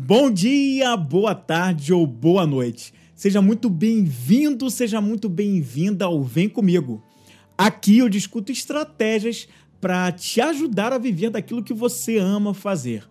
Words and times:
Bom 0.00 0.30
dia, 0.30 0.96
boa 0.96 1.34
tarde 1.34 1.92
ou 1.92 2.06
boa 2.06 2.46
noite. 2.46 2.94
Seja 3.16 3.42
muito 3.42 3.68
bem-vindo, 3.68 4.70
seja 4.70 5.00
muito 5.00 5.28
bem-vinda 5.28 6.04
ao 6.04 6.22
Vem 6.22 6.48
Comigo. 6.48 7.02
Aqui 7.58 7.98
eu 7.98 8.08
discuto 8.08 8.52
estratégias 8.52 9.48
para 9.80 10.12
te 10.12 10.40
ajudar 10.40 10.92
a 10.92 10.98
viver 10.98 11.30
daquilo 11.30 11.64
que 11.64 11.74
você 11.74 12.16
ama 12.16 12.54
fazer. 12.54 13.08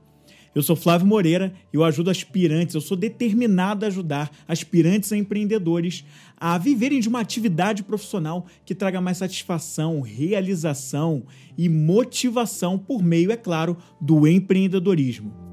Eu 0.55 0.63
sou 0.63 0.77
Flávio 0.77 1.05
Moreira 1.05 1.53
e 1.73 1.75
eu 1.75 1.83
ajudo 1.83 2.09
aspirantes, 2.09 2.73
eu 2.73 2.79
sou 2.79 2.95
determinado 2.95 3.83
a 3.83 3.89
ajudar 3.89 4.31
aspirantes 4.47 5.11
a 5.11 5.17
empreendedores 5.17 6.05
a 6.37 6.57
viverem 6.57 7.01
de 7.01 7.09
uma 7.09 7.19
atividade 7.19 7.83
profissional 7.83 8.45
que 8.65 8.73
traga 8.73 9.01
mais 9.01 9.17
satisfação, 9.17 9.99
realização 9.99 11.25
e 11.57 11.67
motivação 11.67 12.79
por 12.79 13.03
meio, 13.03 13.29
é 13.29 13.35
claro, 13.35 13.75
do 13.99 14.25
empreendedorismo. 14.25 15.46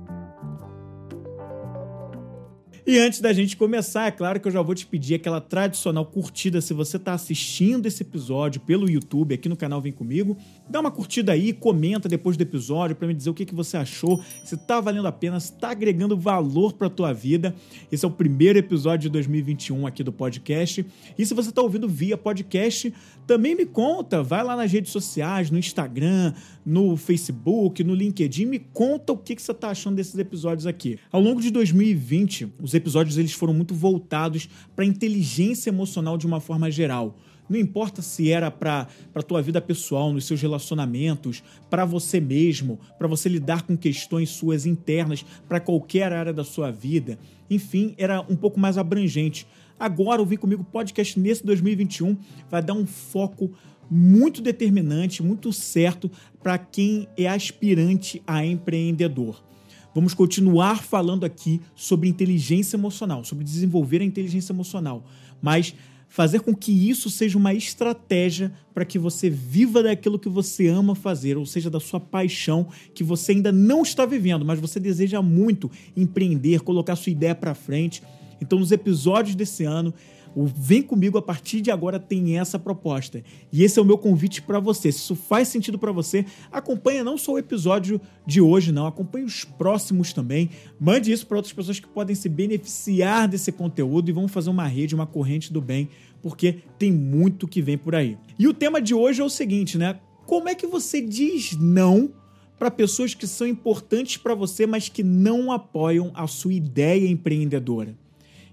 E 2.86 2.98
antes 2.98 3.18
da 3.18 3.32
gente 3.32 3.56
começar, 3.56 4.08
é 4.08 4.10
claro 4.10 4.38
que 4.38 4.46
eu 4.46 4.52
já 4.52 4.60
vou 4.60 4.74
te 4.74 4.86
pedir 4.86 5.14
aquela 5.14 5.40
tradicional 5.40 6.04
curtida 6.04 6.60
se 6.60 6.74
você 6.74 6.98
está 6.98 7.14
assistindo 7.14 7.86
esse 7.86 8.02
episódio 8.02 8.60
pelo 8.60 8.90
YouTube 8.90 9.34
aqui 9.34 9.48
no 9.48 9.56
canal 9.56 9.80
Vem 9.80 9.90
Comigo. 9.90 10.36
Dá 10.68 10.80
uma 10.80 10.90
curtida 10.90 11.32
aí, 11.32 11.54
comenta 11.54 12.10
depois 12.10 12.36
do 12.36 12.42
episódio 12.42 12.94
para 12.94 13.08
me 13.08 13.14
dizer 13.14 13.30
o 13.30 13.34
que, 13.34 13.46
que 13.46 13.54
você 13.54 13.78
achou, 13.78 14.22
se 14.44 14.54
está 14.54 14.82
valendo 14.82 15.08
a 15.08 15.12
pena, 15.12 15.40
se 15.40 15.52
está 15.52 15.70
agregando 15.70 16.14
valor 16.14 16.74
para 16.74 16.90
tua 16.90 17.10
vida. 17.14 17.54
Esse 17.90 18.04
é 18.04 18.08
o 18.08 18.10
primeiro 18.10 18.58
episódio 18.58 19.08
de 19.08 19.08
2021 19.08 19.86
aqui 19.86 20.04
do 20.04 20.12
podcast. 20.12 20.84
E 21.16 21.24
se 21.24 21.32
você 21.32 21.48
está 21.48 21.62
ouvindo 21.62 21.88
via 21.88 22.18
podcast, 22.18 22.92
também 23.26 23.54
me 23.54 23.64
conta, 23.64 24.22
vai 24.22 24.44
lá 24.44 24.54
nas 24.54 24.70
redes 24.70 24.92
sociais, 24.92 25.50
no 25.50 25.56
Instagram, 25.56 26.34
no 26.66 26.98
Facebook, 26.98 27.82
no 27.82 27.94
LinkedIn, 27.94 28.44
me 28.44 28.58
conta 28.58 29.14
o 29.14 29.16
que, 29.16 29.34
que 29.34 29.40
você 29.40 29.52
está 29.52 29.70
achando 29.70 29.96
desses 29.96 30.18
episódios 30.18 30.66
aqui. 30.66 30.98
Ao 31.10 31.20
longo 31.20 31.40
de 31.40 31.50
2020, 31.50 32.52
os 32.60 32.73
episódios 32.74 33.18
eles 33.18 33.32
foram 33.32 33.54
muito 33.54 33.74
voltados 33.74 34.48
para 34.74 34.84
a 34.84 34.88
inteligência 34.88 35.70
emocional 35.70 36.18
de 36.18 36.26
uma 36.26 36.40
forma 36.40 36.70
geral. 36.70 37.16
Não 37.48 37.58
importa 37.58 38.00
se 38.00 38.30
era 38.30 38.50
para 38.50 38.88
a 39.14 39.22
tua 39.22 39.42
vida 39.42 39.60
pessoal, 39.60 40.12
nos 40.12 40.24
seus 40.24 40.40
relacionamentos, 40.40 41.42
para 41.68 41.84
você 41.84 42.18
mesmo, 42.18 42.78
para 42.98 43.06
você 43.06 43.28
lidar 43.28 43.62
com 43.62 43.76
questões 43.76 44.30
suas 44.30 44.64
internas, 44.64 45.24
para 45.48 45.60
qualquer 45.60 46.12
área 46.12 46.32
da 46.32 46.42
sua 46.42 46.70
vida. 46.70 47.18
Enfim, 47.50 47.94
era 47.98 48.22
um 48.22 48.36
pouco 48.36 48.58
mais 48.58 48.78
abrangente. 48.78 49.46
Agora, 49.78 50.22
o 50.22 50.26
Vem 50.26 50.38
Comigo 50.38 50.64
Podcast 50.64 51.18
nesse 51.20 51.44
2021 51.44 52.16
vai 52.50 52.62
dar 52.62 52.74
um 52.74 52.86
foco 52.86 53.50
muito 53.90 54.40
determinante, 54.40 55.22
muito 55.22 55.52
certo 55.52 56.10
para 56.42 56.56
quem 56.56 57.06
é 57.16 57.28
aspirante 57.28 58.22
a 58.26 58.44
empreendedor. 58.44 59.42
Vamos 59.94 60.12
continuar 60.12 60.82
falando 60.82 61.24
aqui 61.24 61.60
sobre 61.76 62.08
inteligência 62.08 62.76
emocional, 62.76 63.22
sobre 63.22 63.44
desenvolver 63.44 64.00
a 64.00 64.04
inteligência 64.04 64.52
emocional, 64.52 65.04
mas 65.40 65.72
fazer 66.08 66.40
com 66.40 66.54
que 66.54 66.72
isso 66.88 67.08
seja 67.08 67.38
uma 67.38 67.54
estratégia 67.54 68.52
para 68.72 68.84
que 68.84 68.98
você 68.98 69.30
viva 69.30 69.84
daquilo 69.84 70.18
que 70.18 70.28
você 70.28 70.66
ama 70.66 70.96
fazer, 70.96 71.36
ou 71.36 71.46
seja, 71.46 71.70
da 71.70 71.78
sua 71.78 72.00
paixão 72.00 72.68
que 72.92 73.04
você 73.04 73.32
ainda 73.32 73.52
não 73.52 73.82
está 73.82 74.04
vivendo, 74.04 74.44
mas 74.44 74.58
você 74.58 74.80
deseja 74.80 75.22
muito 75.22 75.70
empreender, 75.96 76.60
colocar 76.60 76.96
sua 76.96 77.12
ideia 77.12 77.34
para 77.34 77.54
frente. 77.54 78.02
Então, 78.40 78.58
nos 78.58 78.72
episódios 78.72 79.36
desse 79.36 79.64
ano, 79.64 79.94
o 80.34 80.46
Vem 80.46 80.82
Comigo 80.82 81.16
a 81.16 81.22
partir 81.22 81.60
de 81.60 81.70
agora 81.70 81.98
tem 81.98 82.38
essa 82.38 82.58
proposta. 82.58 83.22
E 83.52 83.62
esse 83.62 83.78
é 83.78 83.82
o 83.82 83.84
meu 83.84 83.96
convite 83.96 84.42
para 84.42 84.58
você. 84.58 84.90
Se 84.90 84.98
isso 84.98 85.14
faz 85.14 85.48
sentido 85.48 85.78
para 85.78 85.92
você, 85.92 86.24
acompanha 86.50 87.04
não 87.04 87.16
só 87.16 87.32
o 87.32 87.38
episódio 87.38 88.00
de 88.26 88.40
hoje, 88.40 88.72
não, 88.72 88.86
acompanhe 88.86 89.24
os 89.24 89.44
próximos 89.44 90.12
também. 90.12 90.50
Mande 90.78 91.12
isso 91.12 91.26
para 91.26 91.36
outras 91.36 91.52
pessoas 91.52 91.78
que 91.78 91.86
podem 91.86 92.16
se 92.16 92.28
beneficiar 92.28 93.28
desse 93.28 93.52
conteúdo 93.52 94.08
e 94.08 94.12
vamos 94.12 94.32
fazer 94.32 94.50
uma 94.50 94.66
rede, 94.66 94.94
uma 94.94 95.06
corrente 95.06 95.52
do 95.52 95.60
bem, 95.60 95.88
porque 96.20 96.58
tem 96.78 96.90
muito 96.90 97.46
que 97.46 97.62
vem 97.62 97.78
por 97.78 97.94
aí. 97.94 98.18
E 98.38 98.48
o 98.48 98.54
tema 98.54 98.80
de 98.80 98.94
hoje 98.94 99.20
é 99.20 99.24
o 99.24 99.30
seguinte, 99.30 99.78
né? 99.78 99.98
Como 100.26 100.48
é 100.48 100.54
que 100.54 100.66
você 100.66 101.00
diz 101.00 101.56
não 101.56 102.10
para 102.58 102.70
pessoas 102.70 103.14
que 103.14 103.26
são 103.26 103.46
importantes 103.46 104.16
para 104.16 104.34
você, 104.34 104.66
mas 104.66 104.88
que 104.88 105.02
não 105.02 105.52
apoiam 105.52 106.10
a 106.14 106.26
sua 106.26 106.54
ideia 106.54 107.06
empreendedora? 107.06 107.94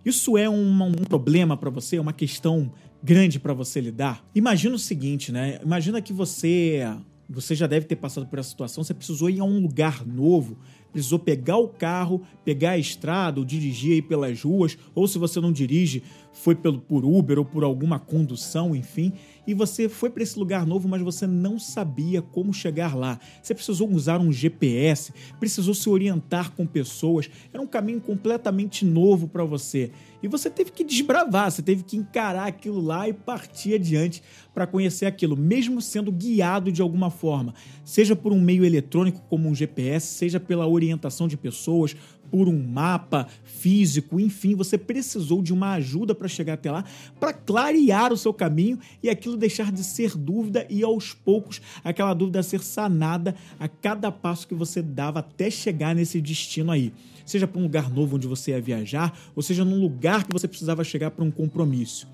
Isso 0.05 0.37
é 0.37 0.49
um, 0.49 0.83
um 0.83 0.91
problema 0.91 1.55
para 1.55 1.69
você, 1.69 1.99
uma 1.99 2.13
questão 2.13 2.71
grande 3.03 3.39
para 3.39 3.53
você 3.53 3.79
lidar? 3.79 4.23
Imagina 4.33 4.75
o 4.75 4.79
seguinte, 4.79 5.31
né? 5.31 5.59
Imagina 5.63 6.01
que 6.01 6.13
você 6.13 6.83
você 7.31 7.55
já 7.55 7.65
deve 7.65 7.85
ter 7.85 7.95
passado 7.95 8.27
por 8.27 8.37
essa 8.39 8.49
situação, 8.49 8.83
você 8.83 8.93
precisou 8.93 9.29
ir 9.29 9.39
a 9.39 9.43
um 9.45 9.61
lugar 9.61 10.05
novo, 10.05 10.57
precisou 10.91 11.17
pegar 11.17 11.57
o 11.57 11.69
carro, 11.69 12.21
pegar 12.43 12.71
a 12.71 12.77
estrada, 12.77 13.39
ou 13.39 13.45
dirigir 13.45 13.93
aí 13.93 14.01
pelas 14.01 14.41
ruas, 14.41 14.77
ou 14.93 15.07
se 15.07 15.17
você 15.17 15.39
não 15.39 15.51
dirige, 15.51 16.03
foi 16.33 16.55
pelo, 16.55 16.79
por 16.79 17.03
Uber 17.05 17.39
ou 17.39 17.45
por 17.45 17.63
alguma 17.63 17.99
condução, 17.99 18.75
enfim, 18.75 19.13
e 19.45 19.53
você 19.53 19.89
foi 19.89 20.09
para 20.09 20.23
esse 20.23 20.37
lugar 20.37 20.65
novo, 20.65 20.87
mas 20.87 21.01
você 21.01 21.25
não 21.25 21.57
sabia 21.57 22.21
como 22.21 22.53
chegar 22.53 22.95
lá. 22.95 23.19
Você 23.41 23.53
precisou 23.53 23.89
usar 23.89 24.19
um 24.19 24.31
GPS, 24.31 25.11
precisou 25.39 25.73
se 25.73 25.89
orientar 25.89 26.51
com 26.51 26.65
pessoas, 26.65 27.29
era 27.51 27.61
um 27.61 27.67
caminho 27.67 27.99
completamente 27.99 28.85
novo 28.85 29.27
para 29.27 29.43
você. 29.43 29.91
E 30.21 30.27
você 30.27 30.49
teve 30.49 30.71
que 30.71 30.83
desbravar, 30.83 31.51
você 31.51 31.63
teve 31.63 31.83
que 31.83 31.97
encarar 31.97 32.47
aquilo 32.47 32.79
lá 32.79 33.09
e 33.09 33.13
partir 33.13 33.73
adiante 33.73 34.21
para 34.53 34.67
conhecer 34.67 35.07
aquilo, 35.07 35.35
mesmo 35.35 35.81
sendo 35.81 36.11
guiado 36.11 36.71
de 36.71 36.81
alguma 36.81 37.09
forma, 37.09 37.55
seja 37.83 38.15
por 38.15 38.31
um 38.31 38.39
meio 38.39 38.63
eletrônico 38.63 39.21
como 39.27 39.49
um 39.49 39.55
GPS, 39.55 40.07
seja 40.07 40.39
pela 40.39 40.67
orientação 40.67 41.27
de 41.27 41.37
pessoas, 41.37 41.95
por 42.31 42.47
um 42.47 42.65
mapa 42.65 43.27
físico, 43.43 44.19
enfim, 44.19 44.55
você 44.55 44.77
precisou 44.77 45.41
de 45.41 45.53
uma 45.53 45.73
ajuda 45.73 46.15
para 46.15 46.29
chegar 46.29 46.53
até 46.53 46.71
lá, 46.71 46.85
para 47.19 47.33
clarear 47.33 48.13
o 48.13 48.17
seu 48.17 48.33
caminho 48.33 48.79
e 49.03 49.09
aquilo 49.09 49.35
deixar 49.35 49.71
de 49.71 49.83
ser 49.83 50.15
dúvida 50.15 50.65
e 50.69 50.81
aos 50.81 51.13
poucos 51.13 51.61
aquela 51.83 52.13
dúvida 52.13 52.41
ser 52.41 52.61
sanada 52.61 53.35
a 53.59 53.67
cada 53.67 54.11
passo 54.11 54.47
que 54.47 54.55
você 54.55 54.81
dava 54.81 55.19
até 55.19 55.51
chegar 55.51 55.93
nesse 55.93 56.21
destino 56.21 56.71
aí. 56.71 56.93
Seja 57.25 57.47
para 57.47 57.59
um 57.59 57.63
lugar 57.63 57.89
novo 57.89 58.15
onde 58.15 58.27
você 58.27 58.51
ia 58.51 58.61
viajar, 58.61 59.17
ou 59.35 59.43
seja 59.43 59.65
num 59.65 59.79
lugar 59.79 60.23
que 60.23 60.33
você 60.33 60.47
precisava 60.47 60.83
chegar 60.83 61.11
para 61.11 61.23
um 61.23 61.31
compromisso. 61.31 62.07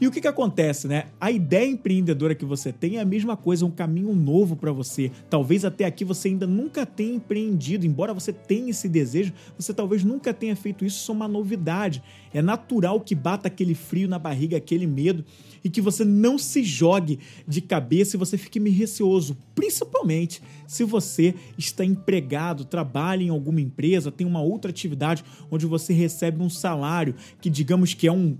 E 0.00 0.06
o 0.06 0.10
que, 0.10 0.20
que 0.20 0.28
acontece, 0.28 0.88
né? 0.88 1.08
A 1.20 1.30
ideia 1.30 1.66
empreendedora 1.66 2.34
que 2.34 2.44
você 2.46 2.72
tem 2.72 2.96
é 2.96 3.00
a 3.00 3.04
mesma 3.04 3.36
coisa, 3.36 3.66
um 3.66 3.70
caminho 3.70 4.14
novo 4.14 4.56
para 4.56 4.72
você. 4.72 5.12
Talvez 5.28 5.62
até 5.62 5.84
aqui 5.84 6.06
você 6.06 6.28
ainda 6.28 6.46
nunca 6.46 6.86
tenha 6.86 7.16
empreendido, 7.16 7.86
embora 7.86 8.14
você 8.14 8.32
tenha 8.32 8.70
esse 8.70 8.88
desejo, 8.88 9.32
você 9.58 9.74
talvez 9.74 10.02
nunca 10.02 10.32
tenha 10.32 10.56
feito 10.56 10.86
isso, 10.86 10.96
isso 10.96 11.12
é 11.12 11.14
uma 11.14 11.28
novidade. 11.28 12.02
É 12.32 12.40
natural 12.40 12.98
que 13.00 13.14
bata 13.14 13.48
aquele 13.48 13.74
frio 13.74 14.08
na 14.08 14.18
barriga, 14.18 14.56
aquele 14.56 14.86
medo, 14.86 15.22
e 15.62 15.68
que 15.68 15.82
você 15.82 16.02
não 16.02 16.38
se 16.38 16.62
jogue 16.62 17.18
de 17.46 17.60
cabeça 17.60 18.16
e 18.16 18.18
você 18.18 18.38
fique 18.38 18.58
meio 18.58 18.76
receoso, 18.76 19.36
principalmente 19.54 20.40
se 20.66 20.82
você 20.82 21.34
está 21.58 21.84
empregado, 21.84 22.64
trabalha 22.64 23.24
em 23.24 23.28
alguma 23.28 23.60
empresa, 23.60 24.10
tem 24.10 24.26
uma 24.26 24.40
outra 24.40 24.70
atividade 24.70 25.22
onde 25.50 25.66
você 25.66 25.92
recebe 25.92 26.42
um 26.42 26.48
salário 26.48 27.14
que 27.40 27.50
digamos 27.50 27.92
que 27.92 28.06
é 28.06 28.12
um 28.12 28.38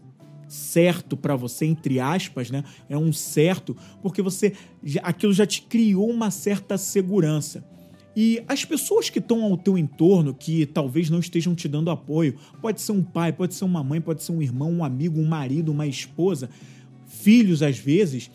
certo 0.51 1.17
para 1.17 1.37
você, 1.37 1.65
entre 1.65 2.01
aspas, 2.01 2.51
né? 2.51 2.65
É 2.89 2.99
um 2.99 3.13
certo, 3.13 3.77
porque 4.03 4.21
você 4.21 4.53
aquilo 5.03 5.33
já 5.33 5.47
te 5.47 5.63
criou 5.63 6.11
uma 6.11 6.31
certa 6.31 6.77
segurança. 6.77 7.65
E 8.17 8.43
as 8.49 8.65
pessoas 8.65 9.09
que 9.09 9.21
estão 9.21 9.45
ao 9.45 9.57
teu 9.57 9.79
entorno, 9.79 10.35
que 10.35 10.67
talvez 10.67 11.09
não 11.09 11.21
estejam 11.21 11.55
te 11.55 11.69
dando 11.69 11.91
apoio, 11.91 12.37
pode 12.61 12.81
ser 12.81 12.93
um 12.93 13.03
pai, 13.03 13.33
pode 13.33 13.55
ser 13.55 13.65
uma 13.65 13.85
mãe, 13.85 14.01
pode 14.01 14.23
ser 14.23 14.33
um 14.33 14.43
irmão, 14.43 14.71
um 14.73 14.85
amigo, 14.85 15.21
um 15.21 15.27
marido, 15.27 15.71
uma 15.71 15.87
esposa, 15.87 16.51
filhos 17.07 17.63
às 17.63 17.79
vezes, 17.79 18.31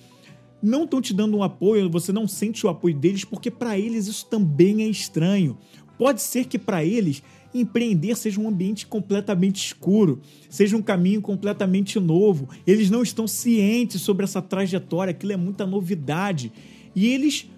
não 0.62 0.86
estão 0.86 1.02
te 1.02 1.14
dando 1.14 1.38
um 1.38 1.44
apoio, 1.44 1.90
você 1.90 2.14
não 2.14 2.28
sente 2.28 2.66
o 2.66 2.70
apoio 2.70 2.96
deles 2.96 3.26
porque 3.26 3.52
para 3.52 3.78
eles 3.78 4.08
isso 4.08 4.26
também 4.28 4.84
é 4.84 4.88
estranho. 4.88 5.58
Pode 5.98 6.22
ser 6.22 6.46
que 6.46 6.58
para 6.58 6.84
eles 6.84 7.22
empreender 7.60 8.16
seja 8.16 8.40
um 8.40 8.48
ambiente 8.48 8.86
completamente 8.86 9.66
escuro, 9.66 10.22
seja 10.50 10.76
um 10.76 10.82
caminho 10.82 11.22
completamente 11.22 12.00
novo. 12.00 12.50
Eles 12.68 12.90
não 12.90 13.02
estão 13.02 13.28
cientes 13.28 14.02
sobre 14.02 14.26
essa 14.26 14.42
trajetória, 14.42 15.12
aquilo 15.12 15.32
é 15.32 15.38
muita 15.38 15.66
novidade. 15.66 16.52
E 16.96 17.08
eles 17.08 17.50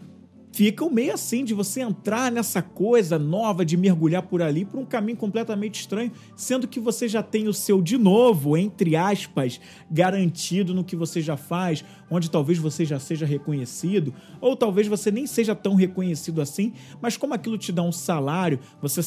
ficam 0.58 0.90
meio 0.90 1.14
assim 1.14 1.46
de 1.46 1.54
você 1.54 1.82
entrar 1.82 2.32
nessa 2.32 2.64
coisa 2.64 3.20
nova 3.20 3.64
de 3.64 3.78
mergulhar 3.78 4.24
por 4.24 4.42
ali 4.42 4.66
por 4.66 4.80
um 4.80 4.86
caminho 4.86 5.16
completamente 5.16 5.82
estranho, 5.82 6.12
sendo 6.36 6.68
que 6.68 6.80
você 6.80 7.08
já 7.08 7.22
tem 7.22 7.48
o 7.48 7.54
seu 7.54 7.80
de 7.80 7.96
novo, 7.96 8.58
entre 8.58 8.96
aspas, 8.96 9.62
garantido 9.92 10.74
no 10.74 10.84
que 10.84 10.96
você 10.96 11.22
já 11.22 11.38
faz, 11.38 11.86
onde 12.10 12.32
talvez 12.32 12.58
você 12.58 12.86
já 12.86 12.98
seja 12.98 13.24
reconhecido, 13.24 14.12
ou 14.42 14.56
talvez 14.56 14.88
você 14.88 15.12
nem 15.12 15.28
seja 15.28 15.54
tão 15.54 15.76
reconhecido 15.76 16.42
assim, 16.42 16.74
mas 17.00 17.16
como 17.16 17.36
aquilo 17.36 17.56
te 17.56 17.72
dá 17.72 17.84
um 17.84 17.92
salário, 17.92 18.60
você 18.82 19.02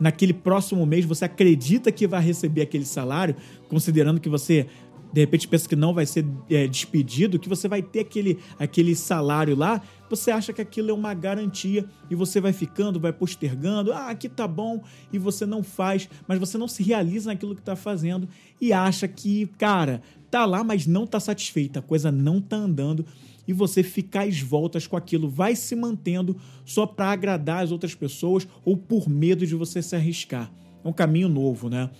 naquele 0.00 0.32
próximo 0.32 0.86
mês 0.86 1.04
você 1.04 1.26
acredita 1.26 1.92
que 1.92 2.06
vai 2.06 2.22
receber 2.22 2.62
aquele 2.62 2.86
salário, 2.86 3.36
considerando 3.68 4.18
que 4.18 4.28
você 4.30 4.68
de 5.14 5.20
repente 5.20 5.46
pensa 5.46 5.68
que 5.68 5.76
não 5.76 5.94
vai 5.94 6.04
ser 6.06 6.26
é, 6.50 6.66
despedido, 6.66 7.38
que 7.38 7.48
você 7.48 7.68
vai 7.68 7.80
ter 7.80 8.00
aquele, 8.00 8.36
aquele 8.58 8.96
salário 8.96 9.54
lá, 9.54 9.80
você 10.14 10.30
acha 10.30 10.52
que 10.52 10.62
aquilo 10.62 10.90
é 10.90 10.94
uma 10.94 11.12
garantia 11.12 11.84
e 12.08 12.14
você 12.14 12.40
vai 12.40 12.52
ficando, 12.52 13.00
vai 13.00 13.12
postergando, 13.12 13.92
ah, 13.92 14.10
aqui 14.10 14.28
tá 14.28 14.46
bom, 14.46 14.82
e 15.12 15.18
você 15.18 15.44
não 15.44 15.62
faz, 15.62 16.08
mas 16.28 16.38
você 16.38 16.56
não 16.56 16.68
se 16.68 16.82
realiza 16.82 17.30
naquilo 17.30 17.54
que 17.54 17.62
tá 17.62 17.74
fazendo 17.74 18.28
e 18.60 18.72
acha 18.72 19.08
que, 19.08 19.46
cara, 19.58 20.00
tá 20.30 20.44
lá, 20.44 20.62
mas 20.62 20.86
não 20.86 21.06
tá 21.06 21.18
satisfeito, 21.18 21.78
a 21.78 21.82
coisa 21.82 22.12
não 22.12 22.40
tá 22.40 22.56
andando 22.56 23.04
e 23.46 23.52
você 23.52 23.82
ficar 23.82 24.22
às 24.22 24.40
voltas 24.40 24.86
com 24.86 24.96
aquilo, 24.96 25.28
vai 25.28 25.54
se 25.54 25.74
mantendo 25.74 26.36
só 26.64 26.86
para 26.86 27.10
agradar 27.10 27.62
as 27.62 27.72
outras 27.72 27.94
pessoas 27.94 28.46
ou 28.64 28.76
por 28.76 29.08
medo 29.08 29.46
de 29.46 29.54
você 29.54 29.82
se 29.82 29.94
arriscar. 29.94 30.50
É 30.82 30.88
um 30.88 30.92
caminho 30.92 31.28
novo, 31.28 31.68
né? 31.68 31.90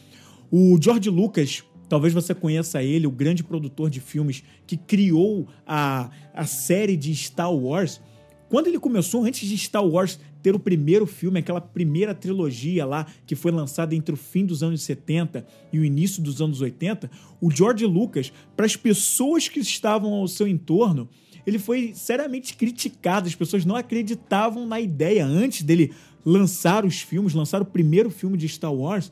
O 0.50 0.78
George 0.80 1.10
Lucas, 1.10 1.64
talvez 1.88 2.12
você 2.12 2.34
conheça 2.34 2.82
ele, 2.82 3.06
o 3.06 3.10
grande 3.10 3.42
produtor 3.42 3.90
de 3.90 4.00
filmes 4.00 4.42
que 4.66 4.76
criou 4.76 5.48
a, 5.66 6.10
a 6.32 6.46
série 6.46 6.96
de 6.96 7.14
Star 7.14 7.52
Wars. 7.52 8.00
Quando 8.48 8.66
ele 8.66 8.78
começou, 8.78 9.24
antes 9.24 9.48
de 9.48 9.56
Star 9.58 9.84
Wars 9.84 10.18
ter 10.42 10.54
o 10.54 10.60
primeiro 10.60 11.06
filme, 11.06 11.40
aquela 11.40 11.60
primeira 11.60 12.14
trilogia 12.14 12.84
lá, 12.84 13.06
que 13.26 13.34
foi 13.34 13.50
lançada 13.50 13.94
entre 13.94 14.14
o 14.14 14.18
fim 14.18 14.44
dos 14.44 14.62
anos 14.62 14.82
70 14.82 15.46
e 15.72 15.78
o 15.78 15.84
início 15.84 16.22
dos 16.22 16.42
anos 16.42 16.60
80, 16.60 17.10
o 17.40 17.50
George 17.50 17.86
Lucas, 17.86 18.30
para 18.54 18.66
as 18.66 18.76
pessoas 18.76 19.48
que 19.48 19.58
estavam 19.58 20.12
ao 20.12 20.28
seu 20.28 20.46
entorno, 20.46 21.08
ele 21.46 21.58
foi 21.58 21.92
seriamente 21.94 22.54
criticado. 22.56 23.26
As 23.26 23.34
pessoas 23.34 23.64
não 23.64 23.74
acreditavam 23.74 24.66
na 24.66 24.78
ideia 24.78 25.24
antes 25.24 25.62
dele 25.62 25.92
lançar 26.24 26.84
os 26.84 27.00
filmes, 27.00 27.32
lançar 27.32 27.62
o 27.62 27.66
primeiro 27.66 28.10
filme 28.10 28.36
de 28.36 28.46
Star 28.46 28.72
Wars. 28.72 29.10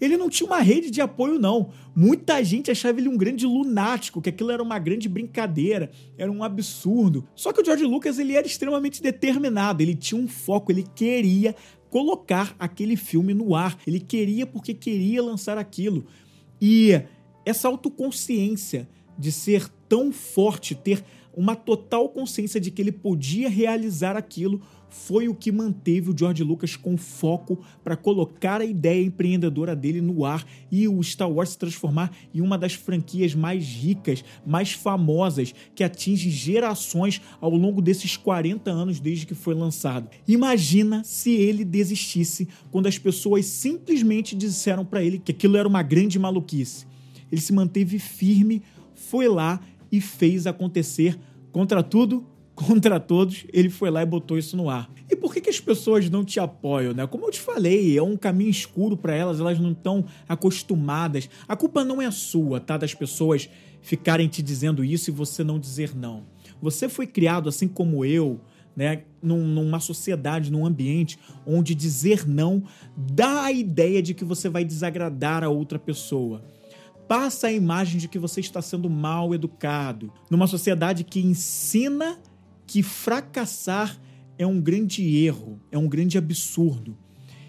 Ele 0.00 0.16
não 0.16 0.28
tinha 0.28 0.46
uma 0.46 0.60
rede 0.60 0.90
de 0.90 1.00
apoio, 1.00 1.38
não. 1.38 1.70
Muita 1.94 2.42
gente 2.42 2.70
achava 2.70 2.98
ele 2.98 3.08
um 3.08 3.16
grande 3.16 3.46
lunático, 3.46 4.20
que 4.20 4.28
aquilo 4.28 4.50
era 4.50 4.62
uma 4.62 4.78
grande 4.78 5.08
brincadeira, 5.08 5.90
era 6.18 6.30
um 6.30 6.42
absurdo. 6.42 7.26
Só 7.34 7.52
que 7.52 7.60
o 7.60 7.64
George 7.64 7.84
Lucas 7.84 8.18
ele 8.18 8.34
era 8.34 8.46
extremamente 8.46 9.02
determinado, 9.02 9.82
ele 9.82 9.94
tinha 9.94 10.20
um 10.20 10.28
foco, 10.28 10.72
ele 10.72 10.84
queria 10.94 11.54
colocar 11.90 12.56
aquele 12.58 12.96
filme 12.96 13.32
no 13.32 13.54
ar. 13.54 13.78
Ele 13.86 14.00
queria 14.00 14.46
porque 14.46 14.74
queria 14.74 15.22
lançar 15.22 15.56
aquilo. 15.56 16.04
E 16.60 17.00
essa 17.46 17.68
autoconsciência 17.68 18.88
de 19.16 19.30
ser 19.30 19.68
tão 19.88 20.10
forte, 20.10 20.74
ter 20.74 21.04
uma 21.36 21.54
total 21.54 22.08
consciência 22.08 22.60
de 22.60 22.70
que 22.70 22.82
ele 22.82 22.92
podia 22.92 23.48
realizar 23.48 24.16
aquilo 24.16 24.60
foi 24.94 25.28
o 25.28 25.34
que 25.34 25.50
manteve 25.50 26.10
o 26.10 26.16
George 26.16 26.42
Lucas 26.44 26.76
com 26.76 26.96
foco 26.96 27.58
para 27.82 27.96
colocar 27.96 28.60
a 28.60 28.64
ideia 28.64 29.04
empreendedora 29.04 29.74
dele 29.74 30.00
no 30.00 30.24
ar 30.24 30.46
e 30.70 30.86
o 30.86 31.02
Star 31.02 31.30
Wars 31.30 31.50
se 31.50 31.58
transformar 31.58 32.12
em 32.32 32.40
uma 32.40 32.56
das 32.56 32.74
franquias 32.74 33.34
mais 33.34 33.64
ricas, 33.64 34.24
mais 34.46 34.72
famosas, 34.72 35.52
que 35.74 35.82
atinge 35.82 36.30
gerações 36.30 37.20
ao 37.40 37.50
longo 37.50 37.82
desses 37.82 38.16
40 38.16 38.70
anos 38.70 39.00
desde 39.00 39.26
que 39.26 39.34
foi 39.34 39.54
lançado. 39.54 40.08
Imagina 40.28 41.02
se 41.04 41.32
ele 41.32 41.64
desistisse 41.64 42.48
quando 42.70 42.86
as 42.86 42.96
pessoas 42.96 43.46
simplesmente 43.46 44.34
disseram 44.36 44.84
para 44.84 45.02
ele 45.02 45.18
que 45.18 45.32
aquilo 45.32 45.56
era 45.56 45.68
uma 45.68 45.82
grande 45.82 46.18
maluquice. 46.18 46.86
Ele 47.30 47.40
se 47.40 47.52
manteve 47.52 47.98
firme, 47.98 48.62
foi 48.94 49.28
lá 49.28 49.60
e 49.90 50.00
fez 50.00 50.46
acontecer 50.46 51.18
contra 51.50 51.82
tudo, 51.82 52.24
contra 52.54 53.00
todos, 53.00 53.44
ele 53.52 53.68
foi 53.68 53.90
lá 53.90 54.02
e 54.02 54.06
botou 54.06 54.38
isso 54.38 54.56
no 54.56 54.70
ar. 54.70 54.90
E 55.10 55.16
por 55.16 55.32
que, 55.32 55.40
que 55.40 55.50
as 55.50 55.60
pessoas 55.60 56.08
não 56.08 56.24
te 56.24 56.38
apoiam, 56.38 56.94
né? 56.94 57.06
Como 57.06 57.26
eu 57.26 57.30
te 57.30 57.40
falei, 57.40 57.96
é 57.96 58.02
um 58.02 58.16
caminho 58.16 58.50
escuro 58.50 58.96
para 58.96 59.14
elas, 59.14 59.40
elas 59.40 59.58
não 59.58 59.72
estão 59.72 60.04
acostumadas. 60.28 61.28
A 61.48 61.56
culpa 61.56 61.84
não 61.84 62.00
é 62.00 62.10
sua, 62.10 62.60
tá? 62.60 62.76
Das 62.76 62.94
pessoas 62.94 63.48
ficarem 63.82 64.28
te 64.28 64.42
dizendo 64.42 64.84
isso 64.84 65.10
e 65.10 65.12
você 65.12 65.42
não 65.42 65.58
dizer 65.58 65.94
não. 65.94 66.24
Você 66.62 66.88
foi 66.88 67.06
criado 67.06 67.48
assim 67.48 67.68
como 67.68 68.04
eu, 68.04 68.40
né, 68.76 69.02
num, 69.22 69.46
numa 69.46 69.80
sociedade, 69.80 70.50
num 70.50 70.64
ambiente 70.64 71.18
onde 71.46 71.74
dizer 71.74 72.26
não 72.26 72.62
dá 72.96 73.44
a 73.44 73.52
ideia 73.52 74.02
de 74.02 74.14
que 74.14 74.24
você 74.24 74.48
vai 74.48 74.64
desagradar 74.64 75.44
a 75.44 75.48
outra 75.48 75.78
pessoa 75.78 76.42
passa 77.06 77.48
a 77.48 77.52
imagem 77.52 78.00
de 78.00 78.08
que 78.08 78.18
você 78.18 78.40
está 78.40 78.62
sendo 78.62 78.88
mal 78.88 79.34
educado. 79.34 80.10
Numa 80.30 80.46
sociedade 80.46 81.04
que 81.04 81.20
ensina 81.20 82.18
que 82.66 82.82
fracassar 82.82 84.00
é 84.38 84.46
um 84.46 84.60
grande 84.60 85.16
erro, 85.24 85.60
é 85.70 85.78
um 85.78 85.88
grande 85.88 86.18
absurdo. 86.18 86.96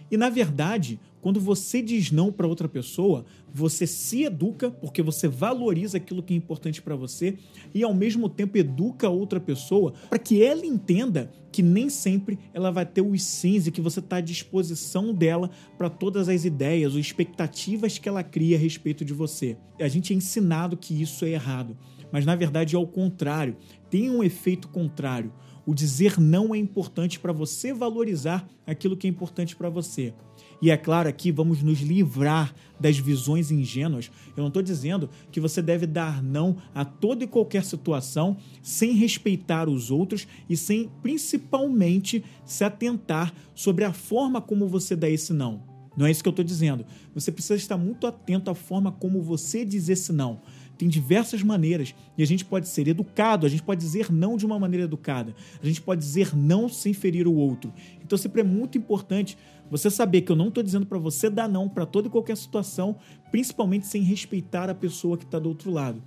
E 0.10 0.18
na 0.18 0.30
verdade, 0.30 1.00
quando 1.26 1.40
você 1.40 1.82
diz 1.82 2.12
não 2.12 2.32
para 2.32 2.46
outra 2.46 2.70
pessoa, 2.70 3.26
você 3.52 3.88
se 3.88 4.26
educa 4.26 4.70
porque 4.70 5.02
você 5.02 5.28
valoriza 5.28 5.98
aquilo 5.98 6.22
que 6.22 6.36
é 6.36 6.38
importante 6.38 6.84
para 6.84 6.96
você 6.96 7.40
e 7.74 7.84
ao 7.84 7.96
mesmo 7.96 8.30
tempo 8.30 8.60
educa 8.60 9.10
outra 9.10 9.40
pessoa 9.40 9.94
para 10.08 10.20
que 10.20 10.44
ela 10.44 10.64
entenda 10.64 11.32
que 11.52 11.64
nem 11.64 11.90
sempre 11.90 12.38
ela 12.54 12.70
vai 12.70 12.86
ter 12.86 13.02
os 13.02 13.24
sims 13.24 13.66
e 13.66 13.72
que 13.72 13.82
você 13.82 14.02
está 14.02 14.18
à 14.18 14.22
disposição 14.22 15.12
dela 15.12 15.50
para 15.80 15.90
todas 15.90 16.30
as 16.30 16.46
ideias 16.46 16.94
ou 16.94 17.00
expectativas 17.00 17.98
que 17.98 18.08
ela 18.08 18.22
cria 18.22 18.56
a 18.56 18.60
respeito 18.60 19.04
de 19.04 19.14
você. 19.14 19.58
A 19.80 19.88
gente 19.88 20.14
é 20.14 20.16
ensinado 20.16 20.78
que 20.78 21.02
isso 21.02 21.26
é 21.26 21.30
errado, 21.30 21.76
mas 22.12 22.24
na 22.24 22.36
verdade 22.36 22.76
é 22.76 22.78
o 22.78 22.86
contrário, 22.86 23.58
tem 23.96 24.10
um 24.10 24.22
efeito 24.22 24.68
contrário. 24.68 25.32
O 25.66 25.74
dizer 25.74 26.20
não 26.20 26.54
é 26.54 26.58
importante 26.58 27.18
para 27.18 27.32
você 27.32 27.74
valorizar 27.74 28.46
aquilo 28.68 28.98
que 28.98 29.08
é 29.08 29.10
importante 29.10 29.56
para 29.56 29.70
você. 29.70 30.14
E 30.62 30.70
é 30.70 30.76
claro 30.76 31.08
aqui 31.08 31.32
vamos 31.32 31.64
nos 31.64 31.80
livrar 31.80 32.54
das 32.78 32.98
visões 32.98 33.52
ingênuas. 33.52 34.12
Eu 34.36 34.42
não 34.42 34.50
estou 34.50 34.62
dizendo 34.62 35.10
que 35.32 35.40
você 35.40 35.62
deve 35.62 35.88
dar 35.88 36.22
não 36.22 36.58
a 36.74 36.84
toda 36.84 37.24
e 37.24 37.28
qualquer 37.28 37.64
situação 37.64 38.36
sem 38.62 38.92
respeitar 38.92 39.70
os 39.70 39.90
outros 39.90 40.28
e 40.50 40.58
sem 40.58 40.92
principalmente 41.02 42.22
se 42.44 42.66
atentar 42.66 43.34
sobre 43.54 43.86
a 43.86 43.94
forma 43.94 44.42
como 44.42 44.68
você 44.68 44.94
dá 44.94 45.10
esse 45.10 45.32
não. 45.32 45.64
Não 45.96 46.06
é 46.06 46.12
isso 46.12 46.22
que 46.22 46.28
eu 46.28 46.32
estou 46.32 46.44
dizendo. 46.44 46.86
Você 47.14 47.32
precisa 47.32 47.56
estar 47.56 47.78
muito 47.78 48.06
atento 48.06 48.52
à 48.52 48.56
forma 48.56 48.92
como 48.92 49.22
você 49.22 49.64
diz 49.64 49.88
esse 49.88 50.12
não. 50.12 50.42
Tem 50.78 50.90
diversas 50.90 51.42
maneiras 51.42 51.96
e 52.18 52.24
a 52.24 52.28
gente 52.28 52.44
pode 52.44 52.68
ser 52.68 52.88
educado, 52.88 53.46
a 53.46 53.50
gente 53.50 53.64
pode 53.64 53.80
dizer 53.80 54.12
não 54.12 54.38
de 54.38 54.46
uma 54.46 54.60
maneira 54.60 54.86
educada, 54.86 55.36
a 55.62 55.66
gente 55.66 55.82
pode 55.82 56.02
dizer 56.02 56.36
não 56.36 56.68
sem 56.68 56.94
ferir 56.94 57.28
o 57.28 57.34
outro. 57.34 57.74
Então 58.04 58.18
sempre 58.18 58.42
é 58.42 58.44
muito 58.44 58.78
importante 58.78 59.38
você 59.70 59.90
saber 59.90 60.22
que 60.22 60.32
eu 60.32 60.36
não 60.36 60.50
estou 60.50 60.64
dizendo 60.64 60.86
para 60.86 61.00
você 61.00 61.30
dar 61.30 61.48
não 61.48 61.68
para 61.68 61.86
toda 61.86 62.08
e 62.08 62.12
qualquer 62.12 62.38
situação, 62.38 62.98
principalmente 63.32 63.88
sem 63.88 64.02
respeitar 64.04 64.70
a 64.70 64.76
pessoa 64.76 65.18
que 65.18 65.26
está 65.26 65.40
do 65.40 65.50
outro 65.50 65.72
lado. 65.72 66.04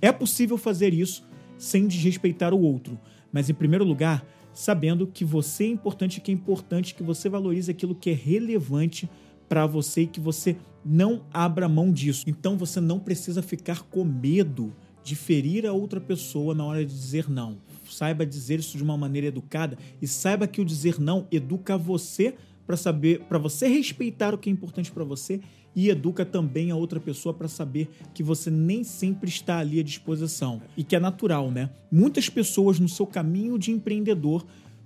É 0.00 0.12
possível 0.12 0.58
fazer 0.58 0.92
isso 0.92 1.26
sem 1.56 1.86
desrespeitar 1.86 2.54
o 2.54 2.60
outro, 2.60 2.98
mas 3.32 3.48
em 3.48 3.54
primeiro 3.54 3.84
lugar, 3.84 4.24
sabendo 4.52 5.06
que 5.06 5.24
você 5.24 5.64
é 5.64 5.68
importante, 5.68 6.20
que 6.20 6.30
é 6.30 6.34
importante 6.34 6.94
que 6.94 7.02
você 7.02 7.28
valorize 7.28 7.70
aquilo 7.70 7.94
que 7.94 8.10
é 8.10 8.14
relevante 8.14 9.08
para 9.48 9.66
você 9.66 10.02
e 10.02 10.06
que 10.06 10.20
você 10.20 10.56
não 10.84 11.22
abra 11.32 11.68
mão 11.68 11.92
disso. 11.92 12.24
Então 12.26 12.56
você 12.56 12.80
não 12.80 12.98
precisa 12.98 13.42
ficar 13.42 13.82
com 13.82 14.04
medo 14.04 14.72
de 15.02 15.16
ferir 15.16 15.66
a 15.66 15.72
outra 15.72 16.00
pessoa 16.00 16.54
na 16.54 16.64
hora 16.64 16.84
de 16.84 16.92
dizer 16.92 17.30
não. 17.30 17.58
Saiba 17.88 18.26
dizer 18.26 18.58
isso 18.58 18.76
de 18.76 18.82
uma 18.82 18.96
maneira 18.96 19.28
educada 19.28 19.78
e 20.00 20.06
saiba 20.06 20.46
que 20.46 20.60
o 20.60 20.64
dizer 20.64 21.00
não 21.00 21.26
educa 21.32 21.78
você 21.78 22.34
para 22.66 22.76
saber, 22.76 23.20
para 23.20 23.38
você 23.38 23.66
respeitar 23.66 24.34
o 24.34 24.38
que 24.38 24.50
é 24.50 24.52
importante 24.52 24.92
para 24.92 25.04
você 25.04 25.40
e 25.74 25.88
educa 25.88 26.24
também 26.24 26.70
a 26.70 26.76
outra 26.76 27.00
pessoa 27.00 27.32
para 27.32 27.48
saber 27.48 27.88
que 28.12 28.22
você 28.22 28.50
nem 28.50 28.84
sempre 28.84 29.30
está 29.30 29.58
ali 29.58 29.80
à 29.80 29.82
disposição 29.82 30.60
e 30.76 30.84
que 30.84 30.94
é 30.94 31.00
natural, 31.00 31.50
né? 31.50 31.70
Muitas 31.90 32.28
pessoas 32.28 32.78
no 32.78 32.88
seu 32.88 33.06
caminho 33.06 33.58
de 33.58 33.70
empreendedor 33.70 34.44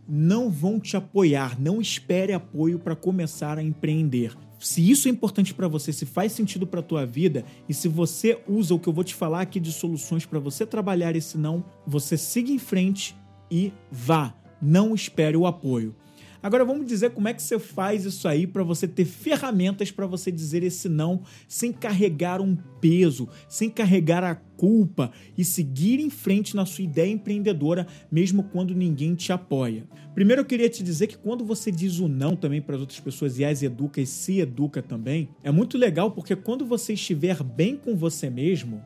não 0.09 0.50
vão 0.50 0.78
te 0.78 0.97
apoiar, 0.97 1.61
não 1.61 1.81
espere 1.81 2.33
apoio 2.33 2.78
para 2.78 2.95
começar 2.95 3.59
a 3.59 3.62
empreender 3.62 4.37
se 4.62 4.88
isso 4.88 5.09
é 5.09 5.11
importante 5.11 5.52
para 5.52 5.66
você, 5.66 5.92
se 5.92 6.07
faz 6.07 6.33
sentido 6.33 6.66
para 6.66 6.81
tua 6.81 7.04
vida 7.04 7.45
e 7.69 7.75
se 7.75 7.88
você 7.88 8.38
usa 8.49 8.75
o 8.75 8.78
que 8.78 8.88
eu 8.88 8.92
vou 8.92 9.02
te 9.02 9.14
falar 9.14 9.40
aqui 9.40 9.59
de 9.59 9.73
soluções 9.73 10.25
para 10.25 10.38
você 10.38 10.64
trabalhar 10.64 11.16
esse 11.16 11.37
não, 11.37 11.64
você 11.87 12.16
siga 12.16 12.52
em 12.52 12.59
frente 12.59 13.16
e 13.50 13.73
vá. 13.90 14.35
Não 14.61 14.95
espere 14.95 15.37
o 15.37 15.47
apoio. 15.47 15.95
Agora 16.42 16.64
vamos 16.64 16.87
dizer 16.87 17.11
como 17.11 17.28
é 17.28 17.34
que 17.34 17.42
você 17.42 17.56
faz 17.56 18.04
isso 18.04 18.26
aí 18.26 18.49
para 18.49 18.64
você 18.64 18.88
ter 18.88 19.04
ferramentas 19.04 19.92
para 19.92 20.06
você 20.06 20.30
dizer 20.32 20.64
esse 20.64 20.88
não 20.88 21.22
sem 21.46 21.72
carregar 21.72 22.40
um 22.40 22.56
peso, 22.80 23.28
sem 23.49 23.70
carregar 23.70 24.25
a 24.25 24.34
culpa 24.34 25.12
e 25.38 25.44
seguir 25.44 26.00
em 26.00 26.11
frente 26.11 26.56
na 26.56 26.66
sua 26.66 26.82
ideia 26.82 27.12
empreendedora 27.12 27.87
mesmo 28.11 28.42
quando 28.42 28.75
ninguém 28.75 29.14
te 29.14 29.32
apoia. 29.32 29.87
Primeiro 30.14 30.42
eu 30.42 30.46
queria 30.46 30.68
te 30.68 30.82
dizer 30.82 31.06
que 31.06 31.16
quando 31.16 31.44
você 31.44 31.70
diz 31.70 32.00
o 32.00 32.08
não 32.08 32.34
também 32.34 32.61
para 32.61 32.75
as 32.75 32.80
outras 32.80 32.99
pessoas 32.99 33.38
e 33.38 33.44
as 33.44 33.62
educa 33.62 34.00
e 34.00 34.06
se 34.06 34.40
educa 34.40 34.82
também, 34.82 35.28
é 35.44 35.50
muito 35.52 35.78
legal 35.78 36.11
porque 36.11 36.34
quando 36.34 36.66
você 36.66 36.94
estiver 36.94 37.40
bem 37.44 37.76
com 37.76 37.94
você 37.96 38.28
mesmo, 38.28 38.82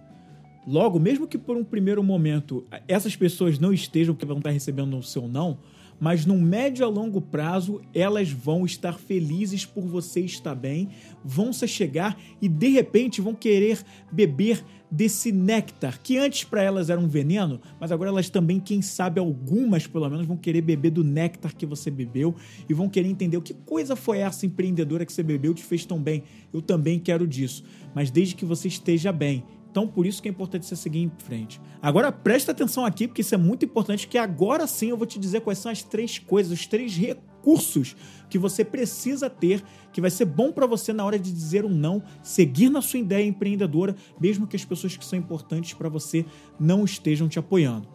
Logo, 0.67 0.99
mesmo 0.99 1.29
que 1.29 1.39
por 1.39 1.57
um 1.57 1.63
primeiro 1.63 2.03
momento 2.03 2.67
essas 2.89 3.15
pessoas 3.15 3.57
não 3.57 3.73
estejam 3.73 4.13
porque 4.15 4.27
vão 4.27 4.39
estar 4.39 4.51
recebendo 4.51 4.99
o 4.99 5.03
seu 5.03 5.29
não, 5.29 5.59
mas 5.99 6.27
no 6.27 6.39
médio 6.39 6.85
a 6.85 6.89
longo 6.89 7.21
prazo 7.21 7.81
elas 7.95 8.31
vão 8.31 8.65
estar 8.65 8.99
felizes 8.99 9.65
por 9.65 9.85
você 9.85 10.21
estar 10.21 10.55
bem, 10.55 10.89
vão 11.25 11.53
se 11.53 11.67
chegar 11.67 12.19
e 12.41 12.49
de 12.49 12.69
repente 12.69 13.21
vão 13.21 13.35
querer 13.35 13.83
beber 14.13 14.65
desse 14.91 15.33
néctar, 15.33 16.01
que 16.01 16.17
antes 16.17 16.45
para 16.45 16.63
elas 16.63 16.91
era 16.91 17.01
um 17.01 17.09
veneno, 17.09 17.61
mas 17.81 17.91
agora 17.91 18.11
elas 18.11 18.31
também, 18.31 18.61
quem 18.61 18.81
sabe 18.81 19.19
algumas 19.19 19.87
pelo 19.87 20.09
menos, 20.09 20.27
vão 20.27 20.37
querer 20.37 20.61
beber 20.61 20.91
do 20.91 21.03
néctar 21.03 21.55
que 21.55 21.67
você 21.67 21.91
bebeu 21.91 22.35
e 22.69 22.75
vão 22.75 22.89
querer 22.89 23.09
entender 23.09 23.37
o 23.37 23.43
que 23.43 23.55
coisa 23.55 23.97
foi 23.97 24.19
essa 24.19 24.47
empreendedora 24.47 25.05
que 25.05 25.13
você 25.13 25.23
bebeu 25.23 25.53
te 25.55 25.65
fez 25.65 25.85
tão 25.85 26.01
bem. 26.01 26.23
Eu 26.53 26.63
também 26.63 26.99
quero 26.99 27.27
disso, 27.27 27.65
mas 27.95 28.11
desde 28.11 28.35
que 28.35 28.45
você 28.45 28.69
esteja 28.69 29.13
bem. 29.13 29.45
Então, 29.77 29.87
por 29.87 30.07
isso 30.07 30.23
que 30.23 30.29
é 30.29 30.31
importante 30.31 30.65
você 30.65 30.75
seguir 30.75 31.03
em 31.03 31.13
frente. 31.19 31.61
Agora, 31.83 32.11
presta 32.11 32.51
atenção 32.51 32.87
aqui, 32.87 33.07
porque 33.07 33.21
isso 33.21 33.35
é 33.35 33.37
muito 33.37 33.67
importante, 33.67 34.09
que 34.09 34.17
agora 34.17 34.67
sim 34.67 34.89
eu 34.89 34.97
vou 34.97 35.07
te 35.07 35.19
dizer 35.19 35.43
quais 35.43 35.59
são 35.59 35.71
as 35.71 35.83
três 35.83 36.19
coisas, 36.19 36.51
os 36.51 36.67
três 36.67 36.97
recursos 36.97 37.95
que 38.31 38.39
você 38.39 38.65
precisa 38.65 39.29
ter, 39.29 39.63
que 39.93 40.01
vai 40.01 40.09
ser 40.09 40.25
bom 40.25 40.51
para 40.51 40.67
você 40.67 40.95
na 40.95 41.05
hora 41.05 41.19
de 41.19 41.31
dizer 41.31 41.63
um 41.67 41.69
não, 41.69 42.03
seguir 42.23 42.71
na 42.71 42.81
sua 42.81 43.01
ideia 43.01 43.27
empreendedora, 43.27 43.95
mesmo 44.19 44.47
que 44.47 44.57
as 44.57 44.65
pessoas 44.65 44.97
que 44.97 45.05
são 45.05 45.19
importantes 45.19 45.75
para 45.75 45.91
você 45.91 46.25
não 46.59 46.83
estejam 46.83 47.29
te 47.29 47.39
apoiando. 47.39 47.87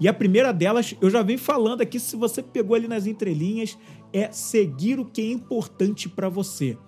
E 0.00 0.08
a 0.08 0.14
primeira 0.14 0.54
delas, 0.54 0.96
eu 1.02 1.10
já 1.10 1.20
venho 1.22 1.38
falando 1.38 1.82
aqui, 1.82 2.00
se 2.00 2.16
você 2.16 2.42
pegou 2.42 2.74
ali 2.74 2.88
nas 2.88 3.06
entrelinhas, 3.06 3.76
é 4.10 4.32
seguir 4.32 4.98
o 4.98 5.04
que 5.04 5.20
é 5.20 5.32
importante 5.32 6.08
para 6.08 6.30
você. 6.30 6.78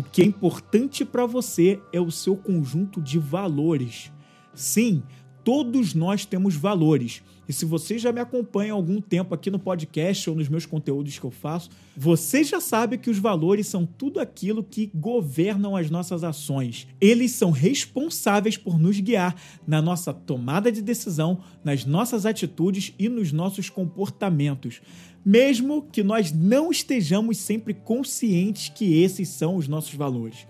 O 0.00 0.02
que 0.02 0.22
é 0.22 0.24
importante 0.24 1.04
para 1.04 1.26
você 1.26 1.78
é 1.92 2.00
o 2.00 2.10
seu 2.10 2.34
conjunto 2.34 3.02
de 3.02 3.18
valores. 3.18 4.10
Sim, 4.54 5.02
todos 5.44 5.92
nós 5.92 6.24
temos 6.24 6.56
valores. 6.56 7.22
E 7.50 7.52
se 7.52 7.64
você 7.64 7.98
já 7.98 8.12
me 8.12 8.20
acompanha 8.20 8.72
há 8.72 8.76
algum 8.76 9.00
tempo 9.00 9.34
aqui 9.34 9.50
no 9.50 9.58
podcast 9.58 10.30
ou 10.30 10.36
nos 10.36 10.48
meus 10.48 10.66
conteúdos 10.66 11.18
que 11.18 11.26
eu 11.26 11.32
faço, 11.32 11.68
você 11.96 12.44
já 12.44 12.60
sabe 12.60 12.96
que 12.96 13.10
os 13.10 13.18
valores 13.18 13.66
são 13.66 13.84
tudo 13.84 14.20
aquilo 14.20 14.62
que 14.62 14.88
governam 14.94 15.74
as 15.74 15.90
nossas 15.90 16.22
ações. 16.22 16.86
Eles 17.00 17.32
são 17.32 17.50
responsáveis 17.50 18.56
por 18.56 18.78
nos 18.78 19.00
guiar 19.00 19.34
na 19.66 19.82
nossa 19.82 20.14
tomada 20.14 20.70
de 20.70 20.80
decisão, 20.80 21.40
nas 21.64 21.84
nossas 21.84 22.24
atitudes 22.24 22.94
e 22.96 23.08
nos 23.08 23.32
nossos 23.32 23.68
comportamentos 23.68 24.80
mesmo 25.22 25.82
que 25.82 26.02
nós 26.02 26.32
não 26.32 26.70
estejamos 26.70 27.36
sempre 27.36 27.74
conscientes 27.74 28.70
que 28.70 29.02
esses 29.02 29.28
são 29.28 29.56
os 29.56 29.68
nossos 29.68 29.92
valores. 29.92 30.46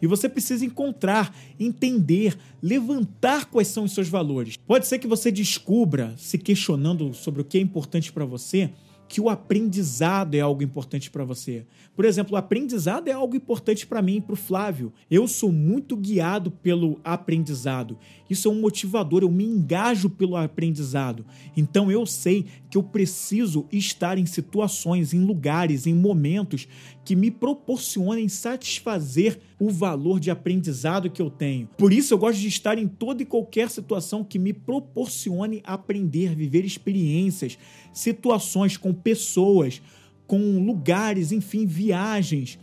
E 0.00 0.06
você 0.06 0.28
precisa 0.28 0.64
encontrar, 0.64 1.34
entender, 1.58 2.36
levantar 2.62 3.46
quais 3.46 3.68
são 3.68 3.84
os 3.84 3.92
seus 3.92 4.08
valores. 4.08 4.56
Pode 4.66 4.86
ser 4.86 4.98
que 4.98 5.06
você 5.06 5.30
descubra, 5.30 6.14
se 6.16 6.38
questionando 6.38 7.14
sobre 7.14 7.40
o 7.40 7.44
que 7.44 7.58
é 7.58 7.60
importante 7.60 8.12
para 8.12 8.24
você, 8.24 8.70
que 9.08 9.20
o 9.20 9.28
aprendizado 9.28 10.34
é 10.34 10.40
algo 10.40 10.62
importante 10.62 11.10
para 11.10 11.24
você. 11.24 11.64
Por 11.94 12.04
exemplo, 12.04 12.34
o 12.34 12.36
aprendizado 12.36 13.08
é 13.08 13.12
algo 13.12 13.36
importante 13.36 13.86
para 13.86 14.02
mim 14.02 14.16
e 14.16 14.20
para 14.20 14.34
o 14.34 14.36
Flávio. 14.36 14.92
Eu 15.10 15.28
sou 15.28 15.52
muito 15.52 15.96
guiado 15.96 16.50
pelo 16.50 17.00
aprendizado. 17.04 17.98
Isso 18.28 18.48
é 18.48 18.50
um 18.50 18.60
motivador, 18.60 19.22
eu 19.22 19.30
me 19.30 19.44
engajo 19.44 20.10
pelo 20.10 20.36
aprendizado. 20.36 21.24
Então 21.56 21.90
eu 21.90 22.04
sei 22.04 22.46
que 22.68 22.76
eu 22.76 22.82
preciso 22.82 23.66
estar 23.72 24.18
em 24.18 24.26
situações, 24.26 25.12
em 25.12 25.24
lugares, 25.24 25.86
em 25.86 25.94
momentos 25.94 26.66
que 27.04 27.14
me 27.14 27.30
proporcionem 27.30 28.28
satisfazer 28.28 29.38
o 29.58 29.70
valor 29.70 30.18
de 30.18 30.30
aprendizado 30.30 31.10
que 31.10 31.22
eu 31.22 31.30
tenho. 31.30 31.68
Por 31.78 31.92
isso 31.92 32.12
eu 32.12 32.18
gosto 32.18 32.40
de 32.40 32.48
estar 32.48 32.78
em 32.78 32.88
toda 32.88 33.22
e 33.22 33.26
qualquer 33.26 33.70
situação 33.70 34.24
que 34.24 34.38
me 34.38 34.52
proporcione 34.52 35.62
aprender, 35.64 36.34
viver 36.34 36.64
experiências, 36.64 37.58
situações 37.92 38.76
com 38.76 38.92
pessoas, 38.92 39.80
com 40.26 40.64
lugares, 40.64 41.32
enfim, 41.32 41.66
viagens, 41.66 42.58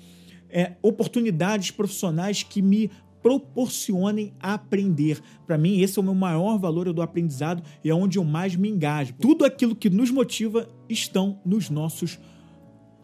é, 0.50 0.74
oportunidades 0.82 1.72
profissionais 1.72 2.43
que 2.43 2.62
me 2.62 2.91
proporcionem 3.24 4.34
aprender. 4.39 5.22
Para 5.48 5.58
mim, 5.58 5.80
esse 5.80 5.98
é 5.98 6.01
o 6.01 6.06
meu 6.06 6.13
maior 6.13 6.60
valor 6.60 6.92
do 6.92 7.01
aprendizado 7.01 7.63
e 7.84 7.89
é 7.89 7.96
onde 7.96 8.20
eu 8.20 8.24
mais 8.25 8.56
me 8.56 8.70
engajo. 8.70 9.15
Tudo 9.20 9.46
aquilo 9.46 9.75
que 9.75 9.89
nos 9.89 10.12
motiva 10.12 10.68
estão 10.89 11.39
nos 11.46 11.70
nossos 11.70 12.20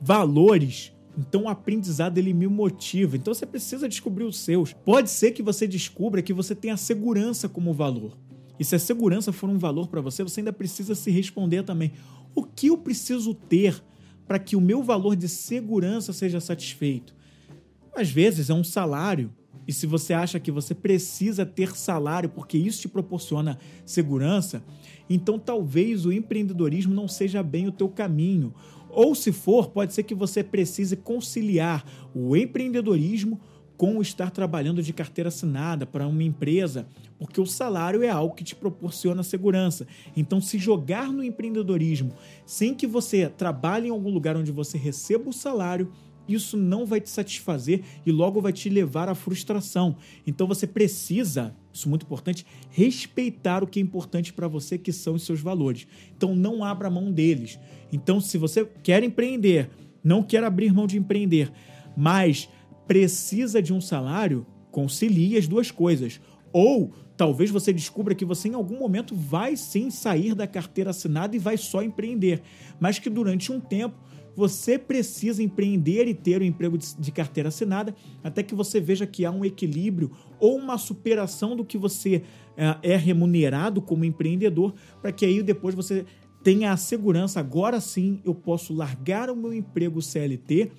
valores. 0.02 0.92
Então 1.18 1.44
o 1.44 1.50
aprendizado 1.50 2.18
ele 2.18 2.34
me 2.34 2.48
motiva. 2.48 3.16
Então 3.16 3.34
você 3.34 3.46
precisa 3.46 3.88
descobrir 3.88 4.26
os 4.26 4.38
seus. 4.38 4.74
Pode 4.74 5.10
ser 5.10 5.32
que 5.32 5.42
você 5.42 5.66
descubra 5.66 6.22
que 6.22 6.34
você 6.34 6.54
tem 6.54 6.72
a 6.72 6.78
segurança 6.78 7.48
como 7.48 7.74
valor. 7.74 8.18
E 8.60 8.66
se 8.66 8.76
a 8.76 8.80
segurança 8.80 9.32
for 9.32 9.50
um 9.50 9.58
valor 9.58 9.88
para 9.88 10.02
você, 10.02 10.22
você 10.22 10.42
ainda 10.42 10.52
precisa 10.52 10.94
se 10.94 11.10
responder 11.10 11.64
também: 11.64 11.94
o 12.36 12.44
que 12.44 12.68
eu 12.68 12.78
preciso 12.78 13.34
ter 13.34 13.82
para 14.28 14.38
que 14.38 14.56
o 14.56 14.62
meu 14.62 14.84
valor 14.84 15.16
de 15.16 15.30
segurança 15.30 16.12
seja 16.12 16.42
satisfeito? 16.42 17.16
Às 17.96 18.12
vezes 18.12 18.50
é 18.50 18.54
um 18.54 18.64
salário, 18.64 19.34
e 19.70 19.72
se 19.72 19.86
você 19.86 20.16
acha 20.16 20.40
que 20.40 20.50
você 20.50 20.74
precisa 20.74 21.46
ter 21.46 21.78
salário 21.78 22.28
porque 22.28 22.58
isso 22.58 22.82
te 22.82 22.88
proporciona 22.88 23.60
segurança, 23.86 24.64
então 25.08 25.38
talvez 25.38 26.08
o 26.08 26.12
empreendedorismo 26.12 26.92
não 26.92 27.08
seja 27.08 27.44
bem 27.44 27.68
o 27.68 27.72
teu 27.72 27.88
caminho. 27.88 28.52
Ou 28.90 29.14
se 29.14 29.32
for, 29.32 29.70
pode 29.70 29.94
ser 29.94 30.02
que 30.02 30.16
você 30.16 30.44
precise 30.44 30.96
conciliar 30.96 31.86
o 32.16 32.36
empreendedorismo 32.36 33.40
com 33.78 34.02
estar 34.02 34.32
trabalhando 34.32 34.82
de 34.82 34.92
carteira 34.92 35.28
assinada 35.28 35.86
para 35.86 36.08
uma 36.08 36.24
empresa, 36.24 36.88
porque 37.20 37.40
o 37.40 37.46
salário 37.46 38.02
é 38.02 38.10
algo 38.10 38.34
que 38.34 38.44
te 38.44 38.56
proporciona 38.56 39.22
segurança. 39.22 39.86
Então, 40.18 40.42
se 40.42 40.58
jogar 40.58 41.14
no 41.14 41.24
empreendedorismo 41.24 42.12
sem 42.44 42.74
que 42.74 42.88
você 42.88 43.30
trabalhe 43.30 43.88
em 43.88 43.92
algum 43.92 44.10
lugar 44.10 44.36
onde 44.36 44.52
você 44.52 44.80
receba 44.80 45.30
o 45.30 45.34
salário, 45.34 45.92
isso 46.34 46.58
não 46.58 46.86
vai 46.86 47.02
te 47.02 47.10
satisfazer 47.10 47.82
e 48.06 48.12
logo 48.12 48.42
vai 48.42 48.54
te 48.54 48.70
levar 48.70 49.10
à 49.10 49.16
frustração. 49.16 49.96
Então 50.26 50.48
você 50.48 50.68
precisa, 50.68 51.56
isso 51.74 51.88
é 51.88 51.90
muito 51.90 52.04
importante, 52.04 52.46
respeitar 52.70 53.64
o 53.64 53.68
que 53.68 53.80
é 53.80 53.84
importante 53.84 54.34
para 54.34 54.48
você, 54.48 54.78
que 54.78 54.92
são 54.92 55.16
os 55.16 55.24
seus 55.24 55.42
valores. 55.42 55.88
Então 56.16 56.36
não 56.36 56.64
abra 56.64 56.90
mão 56.90 57.12
deles. 57.12 57.60
Então, 57.92 58.22
se 58.22 58.38
você 58.38 58.66
quer 58.84 59.04
empreender, 59.04 59.70
não 60.04 60.24
quer 60.24 60.44
abrir 60.44 60.74
mão 60.74 60.88
de 60.88 60.98
empreender, 60.98 61.52
mas 61.96 62.50
precisa 62.88 63.62
de 63.62 63.74
um 63.74 63.82
salário, 63.82 64.46
concilie 64.72 65.38
as 65.38 65.48
duas 65.48 65.72
coisas. 65.72 66.20
Ou 66.52 66.94
talvez 67.18 67.50
você 67.52 67.74
descubra 67.74 68.16
que 68.16 68.26
você 68.26 68.48
em 68.48 68.54
algum 68.54 68.80
momento 68.80 69.16
vai 69.16 69.56
sim 69.56 69.92
sair 69.92 70.34
da 70.34 70.48
carteira 70.48 70.92
assinada 70.92 71.36
e 71.36 71.40
vai 71.40 71.58
só 71.58 71.84
empreender, 71.84 72.42
mas 72.80 72.98
que 72.98 73.10
durante 73.10 73.52
um 73.52 73.60
tempo 73.60 73.98
você 74.36 74.78
precisa 74.80 75.44
empreender 75.44 76.08
e 76.08 76.14
ter 76.14 76.42
um 76.42 76.46
emprego 76.46 76.78
de 76.78 77.12
carteira 77.12 77.50
assinada 77.50 77.94
até 78.24 78.44
que 78.44 78.56
você 78.56 78.80
veja 78.80 79.06
que 79.06 79.26
há 79.26 79.32
um 79.32 79.44
equilíbrio 79.44 80.12
ou 80.40 80.58
uma 80.58 80.78
superação 80.78 81.56
do 81.56 81.66
que 81.66 81.78
você 81.78 82.24
é, 82.56 82.94
é 82.94 82.96
remunerado 82.98 83.82
como 83.82 84.06
empreendedor, 84.06 84.74
para 85.02 85.12
que 85.12 85.26
aí 85.26 85.44
depois 85.44 85.76
você 85.76 86.06
tenha 86.44 86.72
a 86.72 86.78
segurança, 86.78 87.40
agora 87.40 87.82
sim 87.82 88.22
eu 88.24 88.34
posso 88.34 88.74
largar 88.74 89.30
o 89.30 89.36
meu 89.36 89.54
emprego 89.54 90.02
CLT 90.02 90.72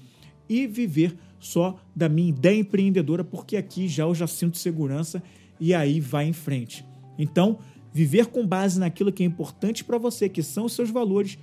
e 0.48 0.66
viver 0.66 1.16
só 1.38 1.78
da 1.94 2.08
minha 2.08 2.28
ideia 2.28 2.58
empreendedora, 2.58 3.24
porque 3.24 3.56
aqui 3.56 3.88
já 3.88 4.04
eu 4.04 4.14
já 4.14 4.26
sinto 4.26 4.58
segurança 4.58 5.22
e 5.58 5.74
aí 5.74 6.00
vai 6.00 6.26
em 6.26 6.32
frente. 6.32 6.84
Então, 7.18 7.58
viver 7.92 8.26
com 8.26 8.46
base 8.46 8.78
naquilo 8.78 9.12
que 9.12 9.22
é 9.22 9.26
importante 9.26 9.84
para 9.84 9.98
você, 9.98 10.28
que 10.28 10.42
são 10.42 10.64
os 10.64 10.72
seus 10.72 10.90
valores, 10.90 11.38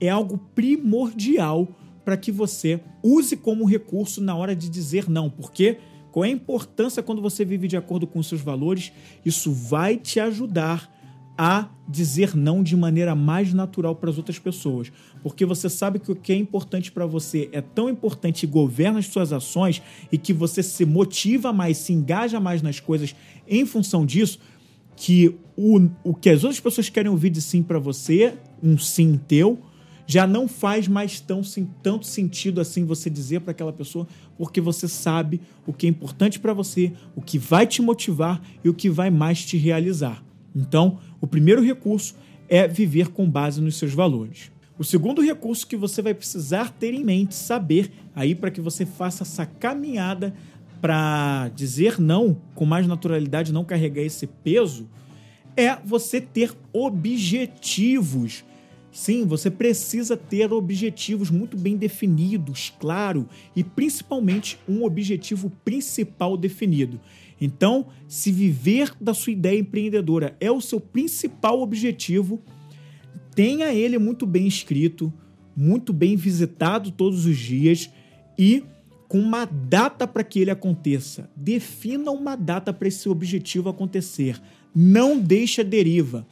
é 0.00 0.08
algo 0.08 0.38
primordial 0.54 1.68
para 2.04 2.16
que 2.16 2.30
você 2.30 2.80
use 3.02 3.36
como 3.36 3.64
recurso 3.64 4.22
na 4.22 4.34
hora 4.36 4.54
de 4.54 4.68
dizer 4.68 5.10
não, 5.10 5.28
porque 5.28 5.78
qual 6.12 6.24
é 6.24 6.28
a 6.28 6.32
importância 6.32 7.02
quando 7.02 7.20
você 7.20 7.44
vive 7.44 7.68
de 7.68 7.76
acordo 7.76 8.06
com 8.06 8.18
os 8.18 8.26
seus 8.26 8.40
valores? 8.40 8.92
Isso 9.24 9.52
vai 9.52 9.96
te 9.96 10.18
ajudar 10.18 10.90
a 11.36 11.68
dizer 11.86 12.34
não 12.34 12.62
de 12.62 12.74
maneira 12.74 13.14
mais 13.14 13.52
natural 13.52 13.94
para 13.94 14.08
as 14.08 14.16
outras 14.16 14.38
pessoas, 14.38 14.90
porque 15.22 15.44
você 15.44 15.68
sabe 15.68 15.98
que 15.98 16.10
o 16.10 16.16
que 16.16 16.32
é 16.32 16.36
importante 16.36 16.90
para 16.90 17.04
você 17.04 17.48
é 17.52 17.60
tão 17.60 17.90
importante 17.90 18.44
e 18.44 18.46
governa 18.46 18.98
as 18.98 19.06
suas 19.06 19.32
ações 19.32 19.82
e 20.10 20.16
que 20.16 20.32
você 20.32 20.62
se 20.62 20.86
motiva 20.86 21.52
mais, 21.52 21.76
se 21.76 21.92
engaja 21.92 22.40
mais 22.40 22.62
nas 22.62 22.80
coisas 22.80 23.14
em 23.46 23.66
função 23.66 24.06
disso, 24.06 24.38
que 24.96 25.36
o, 25.54 25.88
o 26.02 26.14
que 26.14 26.30
as 26.30 26.42
outras 26.42 26.60
pessoas 26.60 26.88
querem 26.88 27.10
ouvir 27.10 27.30
de 27.30 27.42
sim 27.42 27.62
para 27.62 27.78
você, 27.78 28.34
um 28.62 28.78
sim 28.78 29.20
teu, 29.28 29.58
já 30.06 30.26
não 30.26 30.46
faz 30.46 30.86
mais 30.86 31.20
tão, 31.20 31.42
sim, 31.42 31.68
tanto 31.82 32.06
sentido 32.06 32.60
assim 32.60 32.84
você 32.84 33.10
dizer 33.10 33.40
para 33.40 33.50
aquela 33.50 33.72
pessoa, 33.72 34.06
porque 34.38 34.60
você 34.60 34.86
sabe 34.86 35.40
o 35.66 35.72
que 35.72 35.86
é 35.86 35.90
importante 35.90 36.38
para 36.38 36.54
você, 36.54 36.92
o 37.14 37.20
que 37.20 37.38
vai 37.38 37.66
te 37.66 37.82
motivar 37.82 38.40
e 38.62 38.68
o 38.68 38.74
que 38.74 38.88
vai 38.88 39.10
mais 39.10 39.44
te 39.44 39.56
realizar. 39.56 40.22
Então, 40.54 40.98
o 41.20 41.26
primeiro 41.26 41.62
recurso 41.62 42.14
é 42.48 42.68
viver 42.68 43.08
com 43.08 43.28
base 43.28 43.60
nos 43.60 43.76
seus 43.76 43.92
valores. 43.92 44.52
O 44.78 44.84
segundo 44.84 45.22
recurso 45.22 45.66
que 45.66 45.76
você 45.76 46.00
vai 46.02 46.14
precisar 46.14 46.70
ter 46.70 46.94
em 46.94 47.02
mente, 47.02 47.34
saber 47.34 47.90
aí 48.14 48.34
para 48.34 48.50
que 48.50 48.60
você 48.60 48.86
faça 48.86 49.22
essa 49.22 49.44
caminhada 49.44 50.34
para 50.80 51.50
dizer 51.54 51.98
não 51.98 52.36
com 52.54 52.66
mais 52.66 52.86
naturalidade, 52.86 53.52
não 53.52 53.64
carregar 53.64 54.02
esse 54.02 54.26
peso, 54.26 54.88
é 55.56 55.76
você 55.84 56.20
ter 56.20 56.54
objetivos 56.72 58.44
Sim, 58.96 59.26
você 59.26 59.50
precisa 59.50 60.16
ter 60.16 60.50
objetivos 60.54 61.30
muito 61.30 61.54
bem 61.54 61.76
definidos, 61.76 62.72
claro, 62.80 63.28
e 63.54 63.62
principalmente 63.62 64.58
um 64.66 64.84
objetivo 64.84 65.52
principal 65.62 66.34
definido. 66.34 66.98
Então, 67.38 67.88
se 68.08 68.32
viver 68.32 68.94
da 68.98 69.12
sua 69.12 69.34
ideia 69.34 69.58
empreendedora 69.58 70.34
é 70.40 70.50
o 70.50 70.62
seu 70.62 70.80
principal 70.80 71.60
objetivo, 71.60 72.40
tenha 73.34 73.70
ele 73.70 73.98
muito 73.98 74.24
bem 74.24 74.46
escrito, 74.46 75.12
muito 75.54 75.92
bem 75.92 76.16
visitado 76.16 76.90
todos 76.90 77.26
os 77.26 77.36
dias 77.36 77.90
e 78.38 78.64
com 79.08 79.20
uma 79.20 79.44
data 79.44 80.06
para 80.06 80.24
que 80.24 80.40
ele 80.40 80.50
aconteça. 80.50 81.28
Defina 81.36 82.10
uma 82.12 82.34
data 82.34 82.72
para 82.72 82.88
esse 82.88 83.10
objetivo 83.10 83.68
acontecer. 83.68 84.40
Não 84.74 85.20
deixe 85.20 85.60
a 85.60 85.64
deriva. 85.64 86.26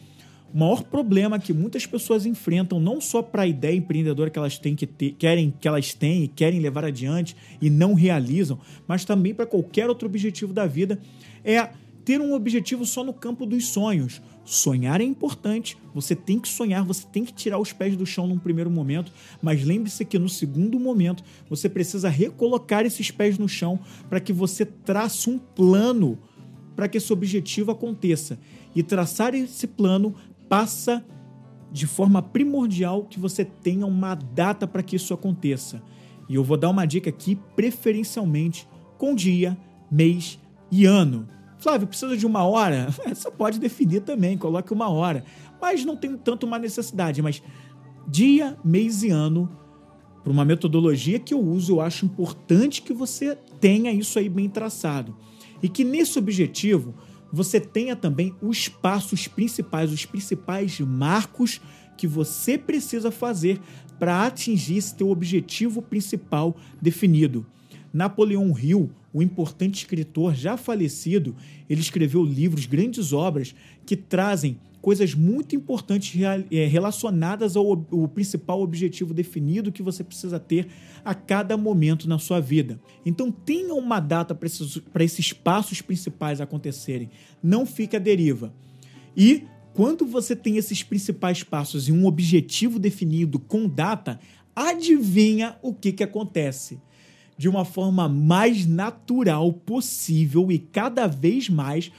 O 0.54 0.58
maior 0.58 0.84
problema 0.84 1.36
que 1.36 1.52
muitas 1.52 1.84
pessoas 1.84 2.24
enfrentam, 2.24 2.78
não 2.78 3.00
só 3.00 3.20
para 3.20 3.42
a 3.42 3.46
ideia 3.46 3.74
empreendedora 3.74 4.30
que 4.30 4.38
elas 4.38 4.56
têm 4.56 4.76
que 4.76 4.86
ter, 4.86 5.10
querem 5.18 5.52
que 5.58 5.66
elas 5.66 5.92
têm 5.94 6.22
e 6.22 6.28
querem 6.28 6.60
levar 6.60 6.84
adiante 6.84 7.36
e 7.60 7.68
não 7.68 7.92
realizam, 7.92 8.60
mas 8.86 9.04
também 9.04 9.34
para 9.34 9.46
qualquer 9.46 9.88
outro 9.88 10.06
objetivo 10.06 10.52
da 10.52 10.64
vida, 10.64 11.00
é 11.42 11.70
ter 12.04 12.20
um 12.20 12.34
objetivo 12.34 12.86
só 12.86 13.02
no 13.02 13.12
campo 13.12 13.44
dos 13.44 13.66
sonhos. 13.66 14.22
Sonhar 14.44 15.00
é 15.00 15.04
importante, 15.04 15.76
você 15.92 16.14
tem 16.14 16.38
que 16.38 16.46
sonhar, 16.46 16.84
você 16.84 17.04
tem 17.04 17.24
que 17.24 17.32
tirar 17.32 17.58
os 17.58 17.72
pés 17.72 17.96
do 17.96 18.06
chão 18.06 18.28
num 18.28 18.38
primeiro 18.38 18.70
momento, 18.70 19.10
mas 19.42 19.64
lembre-se 19.64 20.04
que 20.04 20.20
no 20.20 20.28
segundo 20.28 20.78
momento 20.78 21.24
você 21.50 21.68
precisa 21.68 22.08
recolocar 22.08 22.86
esses 22.86 23.10
pés 23.10 23.38
no 23.38 23.48
chão 23.48 23.80
para 24.08 24.20
que 24.20 24.32
você 24.32 24.64
trace 24.64 25.28
um 25.28 25.36
plano 25.36 26.16
para 26.76 26.88
que 26.88 26.98
esse 26.98 27.12
objetivo 27.12 27.70
aconteça. 27.70 28.38
E 28.74 28.82
traçar 28.82 29.34
esse 29.34 29.66
plano 29.66 30.14
passa 30.54 31.04
de 31.72 31.84
forma 31.84 32.22
primordial 32.22 33.02
que 33.06 33.18
você 33.18 33.44
tenha 33.44 33.84
uma 33.84 34.14
data 34.14 34.68
para 34.68 34.84
que 34.84 34.94
isso 34.94 35.12
aconteça. 35.12 35.82
E 36.28 36.36
eu 36.36 36.44
vou 36.44 36.56
dar 36.56 36.70
uma 36.70 36.86
dica 36.86 37.10
aqui, 37.10 37.36
preferencialmente 37.56 38.68
com 38.96 39.16
dia, 39.16 39.58
mês 39.90 40.38
e 40.70 40.84
ano. 40.84 41.26
Flávio, 41.58 41.88
precisa 41.88 42.16
de 42.16 42.24
uma 42.24 42.44
hora? 42.44 42.86
Você 43.12 43.28
pode 43.32 43.58
definir 43.58 44.02
também, 44.02 44.38
coloque 44.38 44.72
uma 44.72 44.88
hora. 44.88 45.24
Mas 45.60 45.84
não 45.84 45.96
tem 45.96 46.16
tanto 46.16 46.46
uma 46.46 46.58
necessidade. 46.58 47.20
Mas 47.20 47.42
dia, 48.06 48.56
mês 48.64 49.02
e 49.02 49.10
ano, 49.10 49.50
para 50.22 50.32
uma 50.32 50.44
metodologia 50.44 51.18
que 51.18 51.34
eu 51.34 51.40
uso, 51.40 51.72
eu 51.72 51.80
acho 51.80 52.06
importante 52.06 52.80
que 52.80 52.92
você 52.92 53.36
tenha 53.60 53.90
isso 53.90 54.20
aí 54.20 54.28
bem 54.28 54.48
traçado. 54.48 55.16
E 55.60 55.68
que 55.68 55.82
nesse 55.82 56.16
objetivo 56.16 56.94
você 57.34 57.58
tenha 57.58 57.96
também 57.96 58.32
os 58.40 58.68
passos 58.68 59.26
principais, 59.26 59.92
os 59.92 60.06
principais 60.06 60.78
marcos 60.78 61.60
que 61.96 62.06
você 62.06 62.56
precisa 62.56 63.10
fazer 63.10 63.60
para 63.98 64.26
atingir 64.26 64.76
esse 64.76 64.94
teu 64.94 65.10
objetivo 65.10 65.82
principal 65.82 66.56
definido. 66.80 67.44
Napoleão 67.94 68.58
Hill, 68.58 68.90
o 69.12 69.22
importante 69.22 69.76
escritor 69.76 70.34
já 70.34 70.56
falecido, 70.56 71.36
ele 71.70 71.80
escreveu 71.80 72.24
livros, 72.24 72.66
grandes 72.66 73.12
obras 73.12 73.54
que 73.86 73.96
trazem 73.96 74.58
coisas 74.82 75.14
muito 75.14 75.54
importantes 75.54 76.20
é, 76.50 76.66
relacionadas 76.66 77.56
ao, 77.56 77.64
ao 77.70 78.08
principal 78.08 78.60
objetivo 78.60 79.14
definido 79.14 79.70
que 79.70 79.82
você 79.82 80.02
precisa 80.02 80.40
ter 80.40 80.66
a 81.04 81.14
cada 81.14 81.56
momento 81.56 82.08
na 82.08 82.18
sua 82.18 82.40
vida. 82.40 82.80
Então 83.06 83.30
tenha 83.30 83.72
uma 83.74 84.00
data 84.00 84.34
para 84.34 84.46
esses, 84.46 84.82
esses 85.00 85.32
passos 85.32 85.80
principais 85.80 86.40
acontecerem. 86.40 87.08
Não 87.40 87.64
fique 87.64 87.96
à 87.96 87.98
deriva. 88.00 88.52
E 89.16 89.44
quando 89.72 90.04
você 90.04 90.34
tem 90.34 90.56
esses 90.56 90.82
principais 90.82 91.44
passos 91.44 91.88
e 91.88 91.92
um 91.92 92.06
objetivo 92.06 92.78
definido 92.78 93.38
com 93.38 93.68
data, 93.68 94.18
adivinha 94.54 95.56
o 95.62 95.72
que, 95.72 95.92
que 95.92 96.02
acontece? 96.02 96.78
De 97.36 97.48
uma 97.48 97.64
forma 97.64 98.08
mais 98.08 98.66
natural 98.66 99.52
possível 99.52 100.50
e 100.52 100.58
cada 100.58 101.06
vez 101.06 101.48
mais 101.48 101.90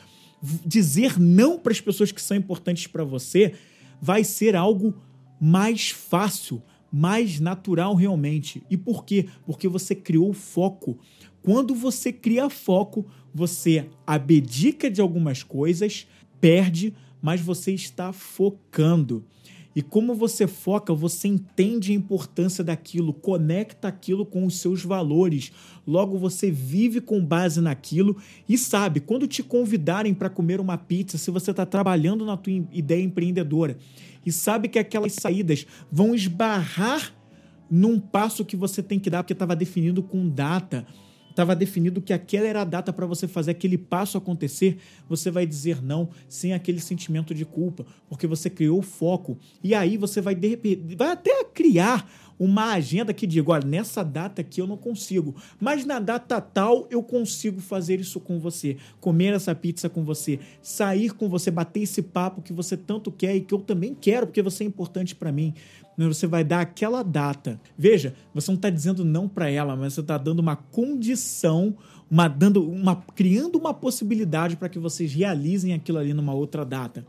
dizer 0.66 1.20
não 1.20 1.58
para 1.58 1.72
as 1.72 1.82
pessoas 1.82 2.12
que 2.12 2.22
são 2.22 2.38
importantes 2.38 2.88
para 2.88 3.04
você 3.04 3.54
vai 4.02 4.24
ser 4.24 4.56
algo 4.56 4.94
mais 5.40 5.90
fácil, 5.90 6.62
mais 6.92 7.40
natural 7.40 7.96
realmente. 7.96 8.64
E 8.70 8.78
por 8.78 9.04
quê? 9.04 9.28
Porque 9.46 9.68
você 9.68 9.96
criou 9.96 10.34
foco. 10.34 10.98
Quando 11.42 11.76
você 11.76 12.12
cria 12.12 12.50
foco, 12.50 13.06
você 13.34 13.88
abdica 14.08 14.90
de 14.90 15.02
algumas 15.02 15.44
coisas, 15.44 16.08
perde, 16.40 16.94
mas 17.22 17.42
você 17.42 17.74
está 17.74 18.14
focando. 18.14 19.26
E 19.76 19.82
como 19.82 20.16
você 20.16 20.48
foca, 20.48 20.94
você 20.94 21.28
entende 21.28 21.92
a 21.92 21.96
importância 21.96 22.64
daquilo, 22.64 23.14
conecta 23.14 23.90
aquilo 23.90 24.26
com 24.26 24.46
os 24.46 24.58
seus 24.58 24.82
valores. 24.82 25.52
Logo 25.86 26.18
você 26.18 26.50
vive 26.50 27.02
com 27.02 27.24
base 27.24 27.60
naquilo 27.60 28.16
e 28.48 28.58
sabe, 28.58 29.02
quando 29.02 29.28
te 29.28 29.44
convidarem 29.44 30.14
para 30.14 30.30
comer 30.30 30.62
uma 30.62 30.78
pizza, 30.78 31.18
se 31.18 31.30
você 31.30 31.52
está 31.52 31.66
trabalhando 31.66 32.26
na 32.26 32.38
tua 32.38 32.54
ideia 32.72 33.04
empreendedora 33.04 33.78
e 34.26 34.32
sabe 34.32 34.70
que 34.70 34.80
aquelas 34.80 35.12
saídas 35.14 35.68
vão 35.92 36.16
esbarrar 36.16 37.14
num 37.70 38.00
passo 38.00 38.46
que 38.46 38.56
você 38.56 38.82
tem 38.82 38.98
que 38.98 39.10
dar 39.10 39.24
porque 39.24 39.34
estava 39.34 39.56
definido 39.56 40.02
com 40.02 40.30
data, 40.30 40.86
estava 41.36 41.54
definido 41.54 42.02
que 42.02 42.14
aquela 42.14 42.48
era 42.48 42.62
a 42.62 42.64
data 42.64 42.94
para 42.94 43.06
você 43.06 43.28
fazer 43.28 43.52
aquele 43.52 43.78
passo 43.78 44.18
acontecer, 44.18 44.78
você 45.08 45.30
vai 45.30 45.46
dizer 45.46 45.84
não 45.84 46.10
sem 46.30 46.54
aquele 46.54 46.80
sentimento 46.80 47.36
de 47.36 47.44
culpa, 47.44 47.86
porque 48.08 48.26
você 48.26 48.50
criou 48.50 48.82
foco. 48.82 49.38
E 49.62 49.76
aí 49.76 49.98
você 49.98 50.22
vai 50.22 50.34
de 50.34 50.48
repente, 50.48 50.96
vai 50.96 51.10
até 51.10 51.44
criar 51.44 52.10
uma 52.40 52.74
agenda 52.74 53.14
que 53.14 53.26
diga, 53.26 53.52
olha, 53.52 53.66
nessa 53.66 54.04
data 54.04 54.42
aqui 54.42 54.62
eu 54.62 54.68
não 54.68 54.78
consigo, 54.78 55.36
mas 55.60 55.86
na 55.86 56.00
data 56.00 56.40
tal 56.42 56.88
eu 56.90 57.02
consigo 57.02 57.62
fazer 57.62 58.00
isso 58.00 58.20
com 58.20 58.40
você, 58.40 58.78
comer 59.00 59.34
essa 59.34 59.56
pizza 59.56 59.90
com 59.90 60.04
você, 60.04 60.40
sair 60.62 61.12
com 61.12 61.30
você, 61.30 61.50
bater 61.50 61.82
esse 61.82 62.02
papo 62.02 62.42
que 62.42 62.54
você 62.54 62.76
tanto 62.76 63.12
quer 63.12 63.36
e 63.36 63.42
que 63.42 63.54
eu 63.54 63.60
também 63.60 63.96
quero, 63.96 64.28
porque 64.28 64.42
você 64.42 64.64
é 64.64 64.68
importante 64.68 65.16
para 65.16 65.32
mim. 65.32 65.54
Você 65.98 66.28
vai 66.28 66.44
dar 66.44 66.60
aquela 66.60 67.02
data. 67.04 67.60
Veja, 67.78 68.14
você 68.34 68.52
não 68.52 68.58
está 68.58 68.70
dizendo 68.70 69.06
não 69.06 69.30
para 69.30 69.50
ela, 69.50 69.78
mas 69.78 69.94
você 69.94 70.02
está 70.02 70.18
dando 70.18 70.40
uma 70.40 70.58
condição, 70.58 71.76
uma 72.12 72.28
dando 72.28 72.70
uma 72.70 72.98
criando 73.16 73.58
uma 73.58 73.74
possibilidade 73.74 74.58
para 74.58 74.68
que 74.68 74.78
vocês 74.78 75.14
realizem 75.14 75.74
aquilo 75.74 75.98
ali 75.98 76.14
numa 76.14 76.34
outra 76.34 76.66
data. 76.66 77.06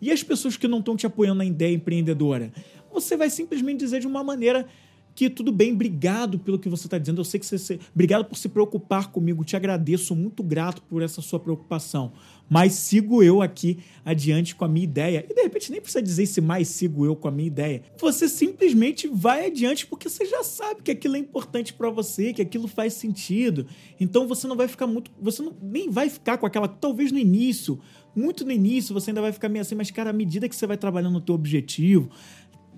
E 0.00 0.12
as 0.12 0.22
pessoas 0.22 0.56
que 0.56 0.68
não 0.68 0.80
estão 0.80 0.96
te 0.96 1.06
apoiando 1.06 1.38
na 1.38 1.44
ideia 1.44 1.74
empreendedora? 1.74 2.52
Você 2.96 3.14
vai 3.14 3.28
simplesmente 3.28 3.80
dizer 3.80 4.00
de 4.00 4.06
uma 4.06 4.24
maneira 4.24 4.66
que 5.14 5.28
tudo 5.30 5.52
bem, 5.52 5.72
obrigado 5.72 6.38
pelo 6.38 6.58
que 6.58 6.68
você 6.68 6.86
está 6.86 6.96
dizendo. 6.98 7.20
Eu 7.20 7.24
sei 7.24 7.38
que 7.38 7.46
você. 7.46 7.78
Obrigado 7.94 8.24
por 8.24 8.36
se 8.36 8.48
preocupar 8.48 9.10
comigo. 9.10 9.44
Te 9.44 9.54
agradeço, 9.54 10.14
muito 10.14 10.42
grato 10.42 10.82
por 10.82 11.02
essa 11.02 11.20
sua 11.20 11.38
preocupação. 11.38 12.12
Mas 12.48 12.74
sigo 12.74 13.22
eu 13.22 13.42
aqui 13.42 13.78
adiante 14.04 14.54
com 14.54 14.64
a 14.64 14.68
minha 14.68 14.84
ideia. 14.84 15.26
E 15.28 15.34
de 15.34 15.42
repente 15.42 15.70
nem 15.70 15.80
precisa 15.80 16.02
dizer 16.02 16.26
se 16.26 16.40
mais 16.40 16.68
sigo 16.68 17.04
eu 17.04 17.16
com 17.16 17.28
a 17.28 17.30
minha 17.30 17.46
ideia. 17.46 17.82
Você 17.98 18.28
simplesmente 18.28 19.08
vai 19.08 19.46
adiante 19.46 19.86
porque 19.86 20.08
você 20.08 20.24
já 20.24 20.42
sabe 20.42 20.82
que 20.82 20.90
aquilo 20.90 21.16
é 21.16 21.18
importante 21.18 21.74
para 21.74 21.90
você, 21.90 22.32
que 22.32 22.42
aquilo 22.42 22.68
faz 22.68 22.94
sentido. 22.94 23.66
Então 23.98 24.26
você 24.26 24.46
não 24.46 24.56
vai 24.56 24.68
ficar 24.68 24.86
muito. 24.86 25.10
Você 25.20 25.42
não, 25.42 25.54
nem 25.62 25.90
vai 25.90 26.08
ficar 26.08 26.38
com 26.38 26.46
aquela. 26.46 26.68
Talvez 26.68 27.10
no 27.10 27.18
início, 27.18 27.80
muito 28.16 28.44
no 28.46 28.52
início, 28.52 28.94
você 28.94 29.10
ainda 29.10 29.20
vai 29.20 29.32
ficar 29.32 29.48
meio 29.48 29.60
assim, 29.60 29.74
mas 29.74 29.90
cara, 29.90 30.08
à 30.08 30.12
medida 30.12 30.48
que 30.48 30.56
você 30.56 30.66
vai 30.66 30.76
trabalhando 30.78 31.12
no 31.12 31.20
teu 31.20 31.34
objetivo, 31.34 32.08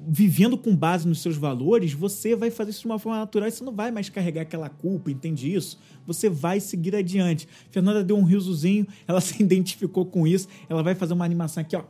vivendo 0.06 0.56
com 0.56 0.74
base 0.76 1.08
nos 1.08 1.20
seus 1.20 1.36
valores, 1.36 1.92
você 1.92 2.36
vai 2.36 2.50
fazer 2.50 2.70
isso 2.70 2.82
de 2.82 2.86
uma 2.86 2.98
forma 2.98 3.18
natural 3.18 3.48
e 3.48 3.52
você 3.52 3.64
não 3.64 3.74
vai 3.74 3.90
mais 3.90 4.08
carregar 4.08 4.42
aquela 4.42 4.68
culpa, 4.68 5.10
entende 5.10 5.52
isso? 5.52 5.78
Você 6.06 6.28
vai 6.28 6.60
seguir 6.60 6.94
adiante. 6.94 7.48
Fernanda 7.70 8.04
deu 8.04 8.16
um 8.16 8.24
risozinho, 8.24 8.86
ela 9.06 9.20
se 9.22 9.42
identificou 9.42 10.06
com 10.06 10.26
isso, 10.26 10.48
ela 10.68 10.82
vai 10.82 10.94
fazer 10.94 11.14
uma 11.14 11.24
animação 11.24 11.60
aqui, 11.60 11.76
ó. 11.76 11.84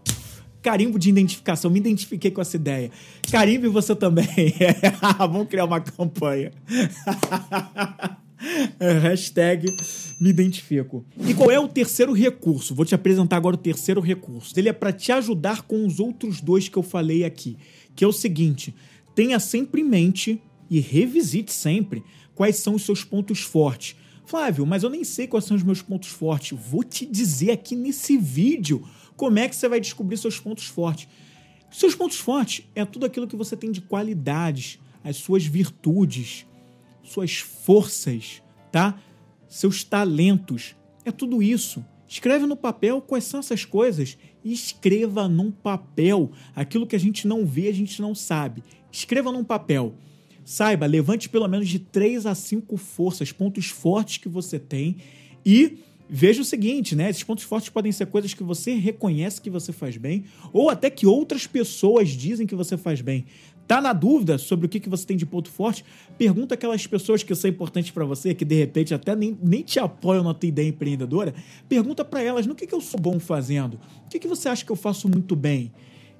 Carimbo 0.60 0.98
de 0.98 1.08
identificação, 1.08 1.70
me 1.70 1.78
identifiquei 1.78 2.32
com 2.32 2.40
essa 2.40 2.56
ideia. 2.56 2.90
Carimbo 3.30 3.70
você 3.70 3.94
também. 3.94 4.26
Vamos 5.18 5.46
criar 5.48 5.64
uma 5.64 5.80
campanha. 5.80 6.50
Hashtag 9.02 9.66
me 10.20 10.30
identifico. 10.30 11.04
E 11.26 11.32
qual 11.32 11.50
é 11.50 11.60
o 11.60 11.68
terceiro 11.68 12.12
recurso? 12.12 12.74
Vou 12.74 12.84
te 12.84 12.94
apresentar 12.94 13.36
agora 13.36 13.54
o 13.54 13.58
terceiro 13.58 14.00
recurso. 14.00 14.52
Ele 14.58 14.68
é 14.68 14.72
para 14.72 14.92
te 14.92 15.12
ajudar 15.12 15.62
com 15.62 15.86
os 15.86 16.00
outros 16.00 16.40
dois 16.40 16.68
que 16.68 16.76
eu 16.76 16.82
falei 16.82 17.24
aqui 17.24 17.56
que 17.98 18.04
é 18.04 18.06
o 18.06 18.12
seguinte: 18.12 18.72
tenha 19.12 19.40
sempre 19.40 19.80
em 19.80 19.84
mente 19.84 20.40
e 20.70 20.78
revisite 20.78 21.52
sempre 21.52 22.04
quais 22.32 22.54
são 22.54 22.76
os 22.76 22.82
seus 22.82 23.02
pontos 23.02 23.40
fortes. 23.40 23.96
Flávio, 24.24 24.64
mas 24.64 24.84
eu 24.84 24.90
nem 24.90 25.02
sei 25.02 25.26
quais 25.26 25.44
são 25.44 25.56
os 25.56 25.64
meus 25.64 25.82
pontos 25.82 26.10
fortes. 26.10 26.56
Vou 26.56 26.84
te 26.84 27.04
dizer 27.04 27.50
aqui 27.50 27.74
nesse 27.74 28.16
vídeo 28.16 28.86
como 29.16 29.40
é 29.40 29.48
que 29.48 29.56
você 29.56 29.68
vai 29.68 29.80
descobrir 29.80 30.16
seus 30.16 30.38
pontos 30.38 30.66
fortes. 30.66 31.08
Seus 31.72 31.96
pontos 31.96 32.18
fortes 32.18 32.64
é 32.72 32.84
tudo 32.84 33.04
aquilo 33.04 33.26
que 33.26 33.34
você 33.34 33.56
tem 33.56 33.72
de 33.72 33.80
qualidades, 33.80 34.78
as 35.02 35.16
suas 35.16 35.44
virtudes, 35.44 36.46
suas 37.02 37.38
forças, 37.38 38.40
tá? 38.70 38.96
Seus 39.48 39.82
talentos. 39.82 40.76
É 41.04 41.10
tudo 41.10 41.42
isso. 41.42 41.84
Escreve 42.08 42.46
no 42.46 42.56
papel 42.56 43.02
quais 43.02 43.24
são 43.24 43.40
essas 43.40 43.64
coisas 43.64 44.16
escreva 44.44 45.28
num 45.28 45.50
papel 45.50 46.30
aquilo 46.54 46.86
que 46.86 46.96
a 46.96 47.00
gente 47.00 47.26
não 47.26 47.44
vê, 47.44 47.68
a 47.68 47.74
gente 47.74 48.00
não 48.00 48.14
sabe. 48.14 48.62
Escreva 48.90 49.32
num 49.32 49.44
papel. 49.44 49.94
Saiba, 50.44 50.86
levante 50.86 51.28
pelo 51.28 51.46
menos 51.46 51.68
de 51.68 51.78
3 51.78 52.24
a 52.24 52.34
5 52.34 52.76
forças, 52.78 53.32
pontos 53.32 53.66
fortes 53.66 54.16
que 54.16 54.28
você 54.28 54.58
tem 54.58 54.96
e 55.44 55.78
veja 56.08 56.40
o 56.40 56.44
seguinte, 56.44 56.96
né? 56.96 57.10
Esses 57.10 57.22
pontos 57.22 57.44
fortes 57.44 57.68
podem 57.68 57.92
ser 57.92 58.06
coisas 58.06 58.32
que 58.32 58.42
você 58.42 58.74
reconhece 58.74 59.42
que 59.42 59.50
você 59.50 59.72
faz 59.72 59.98
bem 59.98 60.24
ou 60.52 60.70
até 60.70 60.88
que 60.88 61.06
outras 61.06 61.46
pessoas 61.46 62.08
dizem 62.08 62.46
que 62.46 62.54
você 62.54 62.78
faz 62.78 63.02
bem. 63.02 63.26
Tá 63.68 63.82
na 63.82 63.92
dúvida 63.92 64.38
sobre 64.38 64.64
o 64.64 64.68
que, 64.68 64.80
que 64.80 64.88
você 64.88 65.06
tem 65.06 65.14
de 65.14 65.26
ponto 65.26 65.50
forte? 65.50 65.84
Pergunta 66.16 66.54
aquelas 66.54 66.86
pessoas 66.86 67.22
que 67.22 67.34
são 67.34 67.50
importantes 67.50 67.90
para 67.90 68.06
você, 68.06 68.32
que 68.32 68.42
de 68.42 68.54
repente 68.54 68.94
até 68.94 69.14
nem, 69.14 69.38
nem 69.42 69.62
te 69.62 69.78
apoiam 69.78 70.24
na 70.24 70.32
tua 70.32 70.48
ideia 70.48 70.68
empreendedora. 70.68 71.34
Pergunta 71.68 72.02
para 72.02 72.22
elas 72.22 72.46
no 72.46 72.54
que, 72.54 72.66
que 72.66 72.74
eu 72.74 72.80
sou 72.80 72.98
bom 72.98 73.20
fazendo. 73.20 73.74
O 74.06 74.08
que, 74.08 74.18
que 74.18 74.26
você 74.26 74.48
acha 74.48 74.64
que 74.64 74.72
eu 74.72 74.76
faço 74.76 75.06
muito 75.06 75.36
bem? 75.36 75.70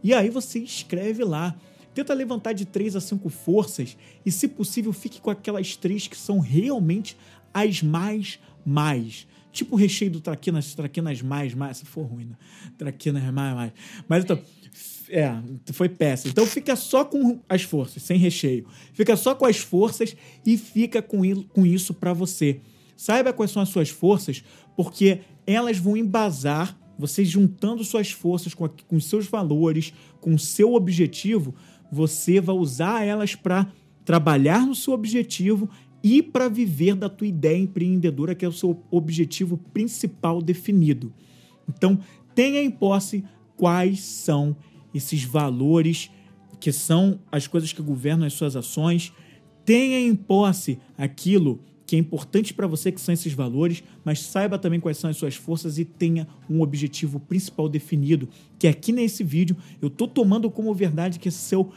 E 0.05 0.13
aí 0.13 0.29
você 0.29 0.59
escreve 0.59 1.25
lá. 1.25 1.57
Tenta 1.95 2.13
levantar 2.13 2.53
de 2.53 2.67
três 2.67 2.95
a 2.95 3.01
cinco 3.01 3.31
forças 3.31 3.97
e, 4.27 4.31
se 4.31 4.47
possível, 4.47 4.93
fique 4.93 5.19
com 5.19 5.31
aquelas 5.31 5.75
três 5.75 6.07
que 6.07 6.19
são 6.19 6.41
realmente 6.41 7.17
as 7.55 7.83
mais 7.83 8.39
mais. 8.63 9.27
Tipo 9.53 9.77
o 9.77 9.79
recheio 9.79 10.11
do 10.11 10.21
traquinas, 10.21 10.75
traquinas 10.75 11.23
mais, 11.23 11.55
mais. 11.55 11.79
Se 11.79 11.85
for 11.85 12.05
ruim, 12.05 12.27
né? 12.27 12.37
Traquinas 12.77 13.23
mais, 13.33 13.55
mais. 13.55 13.73
Mas 14.09 14.25
então 14.25 14.41
é, 15.11 15.33
foi 15.73 15.89
péssimo. 15.89 16.31
Então 16.31 16.47
fica 16.47 16.77
só 16.77 17.05
com 17.05 17.41
as 17.49 17.63
forças, 17.63 18.03
sem 18.03 18.19
recheio. 18.19 18.67
Fica 18.93 19.17
só 19.17 19.35
com 19.35 19.47
as 19.47 19.59
forças 19.59 20.15
e 20.45 20.57
fica 20.57 21.01
com, 21.03 21.21
com 21.45 21.67
isso 21.67 21.95
para 21.95 22.13
você. 22.13 22.61
Saiba 22.97 23.33
quais 23.33 23.51
são 23.51 23.63
as 23.63 23.69
suas 23.69 23.89
forças, 23.89 24.43
porque 24.77 25.21
elas 25.47 25.79
vão 25.79 25.97
embasar, 25.97 26.77
você 26.99 27.25
juntando 27.25 27.85
suas 27.85 28.11
forças 28.11 28.55
com, 28.55 28.69
com 28.69 29.01
seus 29.01 29.27
valores, 29.27 29.93
com 30.21 30.37
seu 30.37 30.75
objetivo, 30.75 31.55
você 31.91 32.41
vai 32.41 32.57
usar 32.57 33.05
elas 33.05 33.35
para 33.35 33.67
trabalhar 34.05 34.67
no 34.67 34.75
seu 34.75 34.93
objetivo 34.93 35.71
e 36.03 36.23
para 36.23 36.49
viver 36.49 36.95
da 36.95 37.09
tua 37.09 37.27
ideia 37.27 37.59
empreendedora, 37.59 38.35
que 38.35 38.45
é 38.45 38.49
o 38.49 38.53
seu 38.53 38.83
objetivo 38.91 39.57
principal 39.73 40.41
definido. 40.41 41.13
Então, 41.69 41.99
tenha 42.35 42.63
em 42.63 42.71
posse 42.71 43.25
quais 43.57 44.01
são 44.01 44.57
esses 44.95 45.25
valores 45.25 46.11
que 46.61 46.73
são 46.73 47.21
as 47.31 47.47
coisas 47.47 47.73
que 47.73 47.83
governam 47.83 48.27
as 48.27 48.33
suas 48.33 48.57
ações. 48.57 49.13
Tenha 49.65 50.01
em 50.01 50.15
posse 50.15 50.79
aquilo 50.97 51.61
que 51.87 51.97
é 51.97 51.99
importante 51.99 52.53
para 52.53 52.67
você, 52.67 52.93
que 52.93 53.01
são 53.01 53.15
esses 53.15 53.33
valores, 53.33 53.83
mas 54.05 54.21
saiba 54.21 54.59
também 54.59 54.79
quais 54.79 54.99
são 54.99 55.09
as 55.09 55.17
suas 55.17 55.37
forças 55.37 55.79
e 55.79 55.87
tenha 55.87 56.29
um 56.49 56.61
objetivo 56.61 57.19
principal 57.19 57.67
definido, 57.67 58.29
que 58.59 58.69
aqui 58.69 58.93
nesse 58.93 59.25
vídeo 59.25 59.57
eu 59.81 59.89
estou 59.89 60.07
tomando 60.07 60.51
como 60.51 60.75
verdade 60.75 61.19
que 61.19 61.29
esse 61.29 61.39
seu 61.39 61.71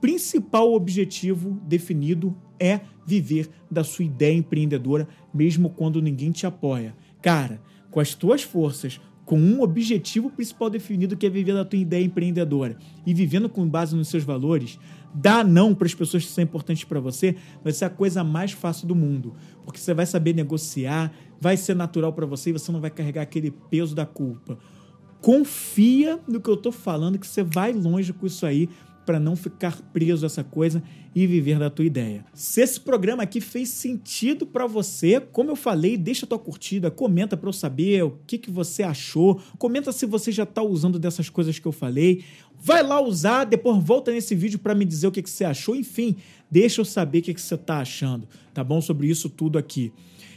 principal 0.00 0.72
objetivo 0.72 1.60
definido 1.64 2.36
é 2.58 2.80
viver 3.06 3.48
da 3.70 3.82
sua 3.82 4.04
ideia 4.04 4.36
empreendedora, 4.36 5.08
mesmo 5.32 5.70
quando 5.70 6.02
ninguém 6.02 6.30
te 6.30 6.46
apoia. 6.46 6.94
Cara, 7.22 7.60
com 7.90 8.00
as 8.00 8.14
tuas 8.14 8.42
forças, 8.42 9.00
com 9.24 9.38
um 9.38 9.62
objetivo 9.62 10.30
principal 10.30 10.68
definido 10.68 11.16
que 11.16 11.24
é 11.24 11.30
viver 11.30 11.54
da 11.54 11.64
tua 11.64 11.78
ideia 11.78 12.04
empreendedora 12.04 12.76
e 13.06 13.14
vivendo 13.14 13.48
com 13.48 13.68
base 13.68 13.94
nos 13.94 14.08
seus 14.08 14.24
valores, 14.24 14.78
dar 15.14 15.44
não 15.44 15.74
para 15.74 15.86
as 15.86 15.94
pessoas 15.94 16.24
que 16.24 16.32
são 16.32 16.42
importantes 16.42 16.84
para 16.84 16.98
você 16.98 17.36
vai 17.62 17.72
ser 17.72 17.84
a 17.84 17.90
coisa 17.90 18.24
mais 18.24 18.52
fácil 18.52 18.88
do 18.88 18.94
mundo, 18.94 19.34
porque 19.64 19.78
você 19.78 19.94
vai 19.94 20.06
saber 20.06 20.34
negociar, 20.34 21.12
vai 21.40 21.56
ser 21.56 21.74
natural 21.74 22.12
para 22.12 22.26
você 22.26 22.50
e 22.50 22.52
você 22.52 22.72
não 22.72 22.80
vai 22.80 22.90
carregar 22.90 23.22
aquele 23.22 23.50
peso 23.50 23.94
da 23.94 24.04
culpa. 24.04 24.58
Confia 25.20 26.18
no 26.26 26.40
que 26.40 26.48
eu 26.48 26.56
tô 26.56 26.72
falando 26.72 27.18
que 27.18 27.26
você 27.26 27.42
vai 27.42 27.72
longe 27.72 28.12
com 28.12 28.26
isso 28.26 28.44
aí 28.46 28.68
para 29.10 29.18
não 29.18 29.34
ficar 29.34 29.82
preso 29.92 30.24
a 30.24 30.28
essa 30.28 30.44
coisa 30.44 30.80
e 31.12 31.26
viver 31.26 31.58
da 31.58 31.68
tua 31.68 31.84
ideia. 31.84 32.24
Se 32.32 32.60
esse 32.60 32.78
programa 32.78 33.24
aqui 33.24 33.40
fez 33.40 33.68
sentido 33.70 34.46
para 34.46 34.68
você, 34.68 35.18
como 35.18 35.50
eu 35.50 35.56
falei, 35.56 35.96
deixa 35.96 36.28
tua 36.28 36.38
curtida, 36.38 36.92
comenta 36.92 37.36
para 37.36 37.48
eu 37.48 37.52
saber 37.52 38.04
o 38.04 38.12
que, 38.24 38.38
que 38.38 38.52
você 38.52 38.84
achou, 38.84 39.40
comenta 39.58 39.90
se 39.90 40.06
você 40.06 40.30
já 40.30 40.44
está 40.44 40.62
usando 40.62 40.96
dessas 40.96 41.28
coisas 41.28 41.58
que 41.58 41.66
eu 41.66 41.72
falei. 41.72 42.22
Vai 42.56 42.84
lá 42.84 43.00
usar, 43.00 43.42
depois 43.46 43.82
volta 43.82 44.12
nesse 44.12 44.32
vídeo 44.32 44.60
para 44.60 44.76
me 44.76 44.84
dizer 44.84 45.08
o 45.08 45.10
que, 45.10 45.22
que 45.22 45.30
você 45.30 45.42
achou. 45.42 45.74
Enfim, 45.74 46.14
deixa 46.48 46.80
eu 46.80 46.84
saber 46.84 47.18
o 47.18 47.22
que, 47.22 47.34
que 47.34 47.40
você 47.40 47.56
está 47.56 47.80
achando, 47.80 48.28
tá 48.54 48.62
bom? 48.62 48.80
Sobre 48.80 49.08
isso 49.08 49.28
tudo 49.28 49.58
aqui. 49.58 49.92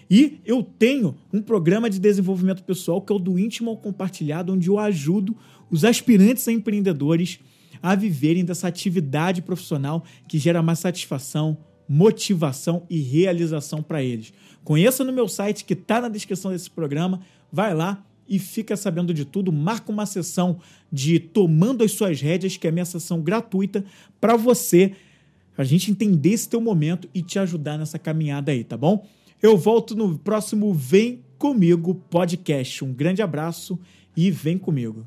E 0.10 0.40
eu 0.44 0.64
tenho 0.64 1.16
um 1.32 1.44
programa 1.44 1.92
de 1.92 2.00
desenvolvimento 2.00 2.64
pessoal 2.64 3.00
que 3.00 3.14
é 3.14 3.16
o 3.16 3.20
do 3.20 3.38
íntimo 3.38 3.70
ao 3.70 3.78
compartilhado, 3.78 4.52
onde 4.52 4.68
eu 4.68 4.80
ajudo 4.80 5.38
os 5.70 5.86
aspirantes 5.86 6.48
a 6.48 6.52
empreendedores 6.52 7.40
a 7.84 7.96
viverem 7.96 8.46
dessa 8.46 8.70
atividade 8.70 9.42
profissional 9.42 10.06
que 10.26 10.40
gera 10.40 10.64
mais 10.64 10.80
satisfação, 10.80 11.58
motivação 11.88 12.88
e 12.90 13.02
realização 13.02 13.84
para 13.84 14.02
eles. 14.02 14.32
Conheça 14.64 15.04
no 15.04 15.12
meu 15.12 15.28
site 15.28 15.66
que 15.66 15.74
está 15.74 16.00
na 16.00 16.08
descrição 16.08 16.52
desse 16.52 16.70
programa, 16.70 17.20
vai 17.52 17.74
lá 17.74 18.02
e 18.28 18.40
fica 18.40 18.78
sabendo 18.78 19.14
de 19.14 19.26
tudo. 19.26 19.52
Marca 19.52 19.92
uma 19.92 20.06
sessão 20.06 20.60
de 20.90 21.20
Tomando 21.20 21.84
as 21.84 21.92
Suas 21.92 22.22
Rédeas, 22.22 22.56
que 22.56 22.66
é 22.66 22.70
a 22.70 22.74
minha 22.74 22.86
sessão 22.86 23.22
gratuita 23.22 23.84
para 24.22 24.38
você, 24.38 24.94
a 25.58 25.64
gente 25.66 25.92
entender 25.92 26.30
esse 26.30 26.48
teu 26.48 26.62
momento 26.62 27.10
e 27.14 27.22
te 27.22 27.38
ajudar 27.38 27.78
nessa 27.78 28.00
caminhada 28.00 28.52
aí, 28.52 28.64
tá 28.64 28.78
bom? 28.78 29.06
Eu 29.42 29.58
volto 29.58 29.94
no 29.94 30.18
próximo 30.18 30.74
Vem 30.74 31.22
Comigo 31.38 31.96
podcast. 32.10 32.86
Um 32.86 32.94
grande 32.94 33.22
abraço 33.22 33.78
e 34.16 34.32
vem 34.32 34.58
comigo. 34.58 35.06